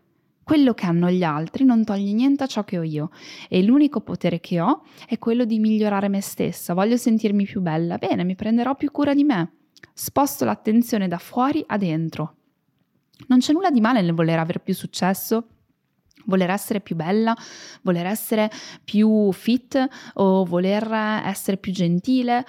Quello 0.44 0.74
che 0.74 0.86
hanno 0.86 1.10
gli 1.10 1.22
altri 1.22 1.64
non 1.64 1.84
toglie 1.84 2.12
niente 2.12 2.42
a 2.42 2.46
ciò 2.46 2.64
che 2.64 2.78
ho 2.78 2.82
io 2.82 3.10
e 3.48 3.62
l'unico 3.62 4.00
potere 4.00 4.40
che 4.40 4.60
ho 4.60 4.82
è 5.06 5.18
quello 5.18 5.44
di 5.44 5.58
migliorare 5.58 6.08
me 6.08 6.20
stessa. 6.20 6.74
Voglio 6.74 6.96
sentirmi 6.96 7.44
più 7.44 7.60
bella, 7.60 7.96
bene, 7.96 8.24
mi 8.24 8.34
prenderò 8.34 8.74
più 8.74 8.90
cura 8.90 9.14
di 9.14 9.24
me. 9.24 9.52
Sposto 9.94 10.44
l'attenzione 10.44 11.06
da 11.06 11.18
fuori 11.18 11.62
a 11.66 11.76
dentro. 11.76 12.36
Non 13.28 13.38
c'è 13.38 13.52
nulla 13.52 13.70
di 13.70 13.80
male 13.80 14.02
nel 14.02 14.14
voler 14.14 14.38
avere 14.38 14.58
più 14.58 14.74
successo, 14.74 15.46
voler 16.24 16.50
essere 16.50 16.80
più 16.80 16.96
bella, 16.96 17.36
voler 17.82 18.06
essere 18.06 18.50
più 18.84 19.30
fit 19.32 19.88
o 20.14 20.44
voler 20.44 20.90
essere 21.24 21.56
più 21.56 21.72
gentile. 21.72 22.44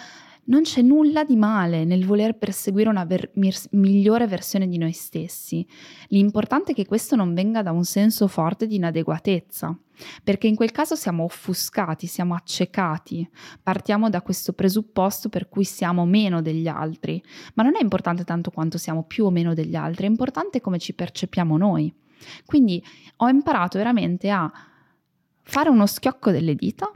Non 0.46 0.64
c'è 0.64 0.82
nulla 0.82 1.24
di 1.24 1.36
male 1.36 1.86
nel 1.86 2.06
voler 2.06 2.38
perseguire 2.38 2.90
una 2.90 3.06
ver- 3.06 3.32
migliore 3.72 4.28
versione 4.28 4.68
di 4.68 4.78
noi 4.78 4.92
stessi. 4.92 5.66
L'importante 6.10 6.72
è 6.72 6.76
che 6.76 6.86
questo 6.86 7.16
non 7.16 7.34
venga 7.34 7.62
da 7.62 7.72
un 7.72 7.86
senso 7.86 8.28
forte 8.28 8.68
di 8.68 8.76
inadeguatezza, 8.76 9.78
perché 10.24 10.48
in 10.48 10.56
quel 10.56 10.72
caso 10.72 10.96
siamo 10.96 11.24
offuscati, 11.24 12.08
siamo 12.08 12.36
accecati, 12.36 13.30
partiamo 13.62 14.10
da 14.10 14.22
questo 14.22 14.54
presupposto 14.54 15.30
per 15.30 15.48
cui 15.48 15.64
siamo 15.64 16.06
meno 16.06 16.42
degli 16.42 16.68
altri, 16.68 17.24
ma 17.54 17.64
non 17.64 17.76
è 17.76 17.82
importante 17.82 18.24
tanto 18.24 18.52
quanto 18.52 18.78
siamo 18.78 19.04
più 19.04 19.26
o 19.26 19.30
meno 19.30 19.54
degli 19.54 19.76
altri, 19.76 20.06
è 20.06 20.10
importante 20.10 20.60
come 20.60 20.80
ci 20.80 20.94
percepiamo 20.94 21.58
noi. 21.58 21.94
Quindi 22.46 22.84
ho 23.18 23.28
imparato 23.28 23.78
veramente 23.78 24.30
a 24.30 24.52
fare 25.42 25.70
uno 25.70 25.86
schiocco 25.86 26.32
delle 26.32 26.56
dita 26.56 26.90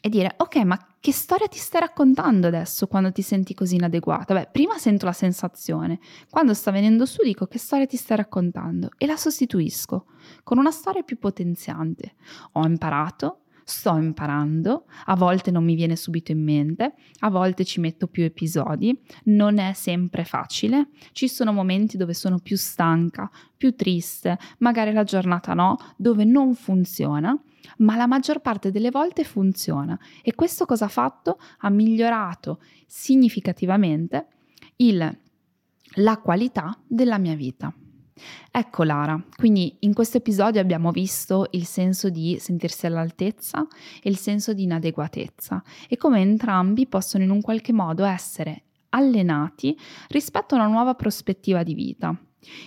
e 0.00 0.08
dire 0.08 0.34
ok 0.36 0.56
ma 0.64 0.95
che 1.06 1.12
storia 1.12 1.46
ti 1.46 1.58
stai 1.58 1.82
raccontando 1.82 2.48
adesso 2.48 2.88
quando 2.88 3.12
ti 3.12 3.22
senti 3.22 3.54
così 3.54 3.76
inadeguata? 3.76 4.34
Beh, 4.34 4.48
prima 4.50 4.76
sento 4.76 5.04
la 5.04 5.12
sensazione, 5.12 6.00
quando 6.28 6.52
sta 6.52 6.72
venendo 6.72 7.06
su 7.06 7.22
dico 7.22 7.46
che 7.46 7.58
storia 7.60 7.86
ti 7.86 7.96
stai 7.96 8.16
raccontando? 8.16 8.88
E 8.98 9.06
la 9.06 9.16
sostituisco 9.16 10.06
con 10.42 10.58
una 10.58 10.72
storia 10.72 11.04
più 11.04 11.20
potenziante. 11.20 12.16
Ho 12.54 12.66
imparato, 12.66 13.42
sto 13.62 13.96
imparando, 13.96 14.86
a 15.04 15.14
volte 15.14 15.52
non 15.52 15.62
mi 15.62 15.76
viene 15.76 15.94
subito 15.94 16.32
in 16.32 16.42
mente, 16.42 16.94
a 17.20 17.30
volte 17.30 17.64
ci 17.64 17.78
metto 17.78 18.08
più 18.08 18.24
episodi, 18.24 19.00
non 19.26 19.58
è 19.58 19.74
sempre 19.74 20.24
facile, 20.24 20.88
ci 21.12 21.28
sono 21.28 21.52
momenti 21.52 21.96
dove 21.96 22.14
sono 22.14 22.40
più 22.40 22.56
stanca, 22.56 23.30
più 23.56 23.76
triste, 23.76 24.36
magari 24.58 24.92
la 24.92 25.04
giornata 25.04 25.54
no, 25.54 25.76
dove 25.96 26.24
non 26.24 26.56
funziona 26.56 27.40
ma 27.78 27.96
la 27.96 28.06
maggior 28.06 28.40
parte 28.40 28.70
delle 28.70 28.90
volte 28.90 29.24
funziona 29.24 29.98
e 30.22 30.34
questo 30.34 30.64
cosa 30.64 30.86
ha 30.86 30.88
fatto? 30.88 31.38
Ha 31.58 31.70
migliorato 31.70 32.60
significativamente 32.86 34.28
il, 34.76 35.18
la 35.94 36.18
qualità 36.18 36.78
della 36.86 37.18
mia 37.18 37.34
vita. 37.34 37.72
Ecco 38.50 38.82
Lara, 38.82 39.22
quindi 39.36 39.76
in 39.80 39.92
questo 39.92 40.16
episodio 40.16 40.60
abbiamo 40.60 40.90
visto 40.90 41.48
il 41.50 41.66
senso 41.66 42.08
di 42.08 42.38
sentirsi 42.40 42.86
all'altezza 42.86 43.66
e 44.02 44.08
il 44.08 44.16
senso 44.16 44.54
di 44.54 44.62
inadeguatezza 44.62 45.62
e 45.86 45.98
come 45.98 46.20
entrambi 46.20 46.86
possono 46.86 47.24
in 47.24 47.30
un 47.30 47.42
qualche 47.42 47.74
modo 47.74 48.04
essere 48.04 48.62
allenati 48.90 49.78
rispetto 50.08 50.54
a 50.54 50.58
una 50.58 50.68
nuova 50.68 50.94
prospettiva 50.94 51.62
di 51.62 51.74
vita. 51.74 52.18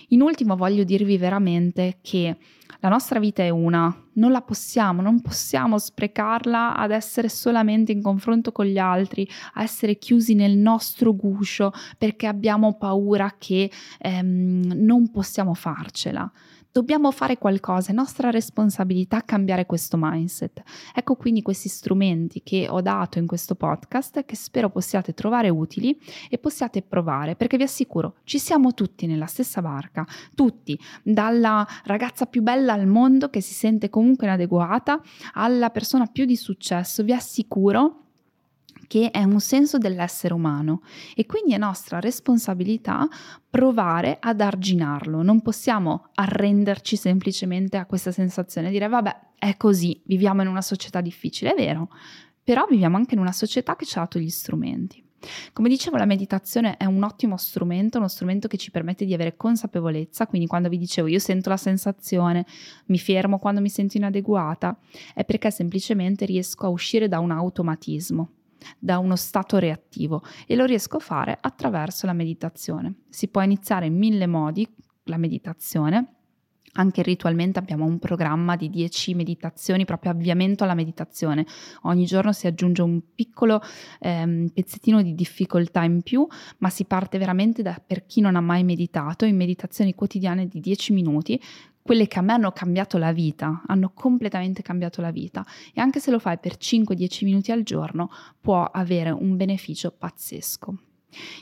In 0.08 0.22
ultimo 0.22 0.56
voglio 0.56 0.84
dirvi 0.84 1.16
veramente 1.16 1.98
che 2.02 2.36
la 2.80 2.88
nostra 2.88 3.18
vita 3.18 3.42
è 3.42 3.50
una, 3.50 3.94
non 4.14 4.32
la 4.32 4.40
possiamo, 4.40 5.02
non 5.02 5.20
possiamo 5.20 5.78
sprecarla 5.78 6.76
ad 6.76 6.90
essere 6.90 7.28
solamente 7.28 7.92
in 7.92 8.00
confronto 8.00 8.52
con 8.52 8.64
gli 8.64 8.78
altri, 8.78 9.28
a 9.54 9.62
essere 9.62 9.98
chiusi 9.98 10.34
nel 10.34 10.56
nostro 10.56 11.14
guscio 11.14 11.72
perché 11.98 12.26
abbiamo 12.26 12.76
paura 12.78 13.34
che 13.38 13.70
ehm, 13.98 14.72
non 14.76 15.10
possiamo 15.10 15.52
farcela. 15.54 16.30
Dobbiamo 16.72 17.10
fare 17.10 17.36
qualcosa, 17.36 17.90
è 17.90 17.94
nostra 17.94 18.30
responsabilità 18.30 19.22
cambiare 19.22 19.66
questo 19.66 19.96
mindset. 19.98 20.62
Ecco 20.94 21.16
quindi 21.16 21.42
questi 21.42 21.68
strumenti 21.68 22.42
che 22.44 22.68
ho 22.68 22.80
dato 22.80 23.18
in 23.18 23.26
questo 23.26 23.56
podcast 23.56 24.24
che 24.24 24.36
spero 24.36 24.70
possiate 24.70 25.12
trovare 25.12 25.48
utili 25.48 26.00
e 26.28 26.38
possiate 26.38 26.82
provare, 26.82 27.34
perché 27.34 27.56
vi 27.56 27.64
assicuro, 27.64 28.18
ci 28.22 28.38
siamo 28.38 28.72
tutti 28.72 29.06
nella 29.06 29.26
stessa 29.26 29.60
barca, 29.60 30.06
tutti, 30.36 30.78
dalla 31.02 31.66
ragazza 31.86 32.26
più 32.26 32.40
bella 32.40 32.74
al 32.74 32.86
mondo 32.86 33.30
che 33.30 33.40
si 33.40 33.52
sente 33.52 33.90
comunque 33.90 34.26
inadeguata 34.26 35.02
alla 35.32 35.70
persona 35.70 36.06
più 36.06 36.24
di 36.24 36.36
successo, 36.36 37.02
vi 37.02 37.12
assicuro 37.12 38.09
che 38.90 39.12
è 39.12 39.22
un 39.22 39.38
senso 39.38 39.78
dell'essere 39.78 40.34
umano 40.34 40.82
e 41.14 41.24
quindi 41.24 41.52
è 41.52 41.58
nostra 41.58 42.00
responsabilità 42.00 43.06
provare 43.48 44.16
ad 44.18 44.40
arginarlo. 44.40 45.22
Non 45.22 45.42
possiamo 45.42 46.08
arrenderci 46.12 46.96
semplicemente 46.96 47.76
a 47.76 47.86
questa 47.86 48.10
sensazione 48.10 48.66
e 48.66 48.70
dire 48.72 48.88
vabbè, 48.88 49.20
è 49.38 49.56
così, 49.56 50.02
viviamo 50.06 50.42
in 50.42 50.48
una 50.48 50.60
società 50.60 51.00
difficile, 51.00 51.52
è 51.52 51.54
vero, 51.54 51.88
però 52.42 52.66
viviamo 52.68 52.96
anche 52.96 53.14
in 53.14 53.20
una 53.20 53.30
società 53.30 53.76
che 53.76 53.84
ci 53.84 53.96
ha 53.96 54.00
dato 54.00 54.18
gli 54.18 54.28
strumenti. 54.28 55.04
Come 55.52 55.68
dicevo, 55.68 55.96
la 55.96 56.04
meditazione 56.04 56.76
è 56.76 56.84
un 56.84 57.04
ottimo 57.04 57.36
strumento, 57.36 57.98
uno 57.98 58.08
strumento 58.08 58.48
che 58.48 58.56
ci 58.56 58.72
permette 58.72 59.04
di 59.04 59.14
avere 59.14 59.36
consapevolezza, 59.36 60.26
quindi 60.26 60.48
quando 60.48 60.68
vi 60.68 60.78
dicevo 60.78 61.06
io 61.06 61.20
sento 61.20 61.48
la 61.48 61.56
sensazione, 61.56 62.44
mi 62.86 62.98
fermo 62.98 63.38
quando 63.38 63.60
mi 63.60 63.68
sento 63.68 63.98
inadeguata, 63.98 64.76
è 65.14 65.24
perché 65.24 65.52
semplicemente 65.52 66.24
riesco 66.24 66.66
a 66.66 66.70
uscire 66.70 67.06
da 67.06 67.20
un 67.20 67.30
automatismo 67.30 68.30
da 68.78 68.98
uno 68.98 69.16
stato 69.16 69.58
reattivo 69.58 70.22
e 70.46 70.56
lo 70.56 70.64
riesco 70.64 70.96
a 70.96 71.00
fare 71.00 71.36
attraverso 71.40 72.06
la 72.06 72.12
meditazione. 72.12 72.94
Si 73.08 73.28
può 73.28 73.42
iniziare 73.42 73.86
in 73.86 73.96
mille 73.96 74.26
modi 74.26 74.68
la 75.04 75.16
meditazione. 75.16 76.14
Anche 76.74 77.02
ritualmente 77.02 77.58
abbiamo 77.58 77.84
un 77.84 77.98
programma 77.98 78.54
di 78.54 78.70
10 78.70 79.14
meditazioni, 79.14 79.84
proprio 79.84 80.12
avviamento 80.12 80.62
alla 80.62 80.74
meditazione. 80.74 81.44
Ogni 81.82 82.04
giorno 82.04 82.32
si 82.32 82.46
aggiunge 82.46 82.82
un 82.82 83.00
piccolo 83.12 83.60
ehm, 83.98 84.50
pezzettino 84.54 85.02
di 85.02 85.16
difficoltà 85.16 85.82
in 85.82 86.02
più, 86.02 86.24
ma 86.58 86.70
si 86.70 86.84
parte 86.84 87.18
veramente 87.18 87.62
da 87.62 87.82
per 87.84 88.06
chi 88.06 88.20
non 88.20 88.36
ha 88.36 88.40
mai 88.40 88.62
meditato 88.62 89.24
in 89.24 89.34
meditazioni 89.34 89.96
quotidiane 89.96 90.46
di 90.46 90.60
10 90.60 90.92
minuti 90.92 91.40
quelle 91.82 92.06
che 92.06 92.18
a 92.18 92.22
me 92.22 92.32
hanno 92.32 92.52
cambiato 92.52 92.98
la 92.98 93.12
vita, 93.12 93.62
hanno 93.66 93.90
completamente 93.94 94.62
cambiato 94.62 95.00
la 95.00 95.10
vita 95.10 95.44
e 95.74 95.80
anche 95.80 96.00
se 96.00 96.10
lo 96.10 96.18
fai 96.18 96.38
per 96.38 96.56
5-10 96.56 97.24
minuti 97.24 97.52
al 97.52 97.62
giorno 97.62 98.10
può 98.40 98.64
avere 98.64 99.10
un 99.10 99.36
beneficio 99.36 99.90
pazzesco. 99.90 100.78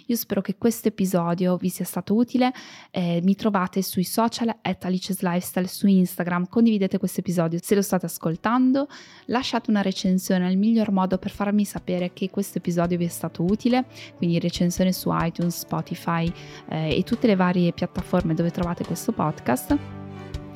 Io 0.06 0.16
spero 0.16 0.40
che 0.40 0.56
questo 0.56 0.88
episodio 0.88 1.56
vi 1.56 1.68
sia 1.68 1.84
stato 1.84 2.14
utile, 2.14 2.52
eh, 2.90 3.20
mi 3.22 3.34
trovate 3.34 3.82
sui 3.82 4.04
social 4.04 4.54
at 4.62 4.84
Alice's 4.84 5.20
Lifestyle 5.20 5.66
su 5.66 5.86
Instagram, 5.86 6.48
condividete 6.48 6.98
questo 6.98 7.20
episodio 7.20 7.58
se 7.62 7.74
lo 7.74 7.82
state 7.82 8.06
ascoltando, 8.06 8.88
lasciate 9.26 9.70
una 9.70 9.82
recensione, 9.82 10.46
è 10.46 10.50
il 10.50 10.58
miglior 10.58 10.90
modo 10.90 11.18
per 11.18 11.30
farmi 11.30 11.64
sapere 11.64 12.12
che 12.12 12.30
questo 12.30 12.58
episodio 12.58 12.96
vi 12.96 13.04
è 13.04 13.08
stato 13.08 13.42
utile, 13.44 13.84
quindi 14.16 14.38
recensione 14.38 14.92
su 14.92 15.10
iTunes, 15.12 15.58
Spotify 15.58 16.32
eh, 16.68 16.96
e 16.96 17.02
tutte 17.02 17.26
le 17.26 17.36
varie 17.36 17.72
piattaforme 17.72 18.34
dove 18.34 18.50
trovate 18.50 18.84
questo 18.84 19.12
podcast. 19.12 19.97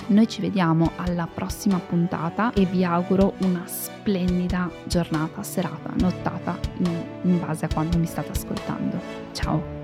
Noi 0.06 0.28
ci 0.28 0.40
vediamo 0.40 0.92
alla 0.96 1.28
prossima 1.32 1.78
puntata 1.78 2.52
e 2.52 2.64
vi 2.64 2.84
auguro 2.84 3.34
una 3.38 3.62
splendida 3.66 4.70
giornata, 4.84 5.42
serata, 5.42 5.92
nottata 5.98 6.58
in, 6.78 7.04
in 7.22 7.40
base 7.40 7.64
a 7.64 7.68
quando 7.72 7.98
mi 7.98 8.06
state 8.06 8.30
ascoltando. 8.30 9.00
Ciao! 9.32 9.81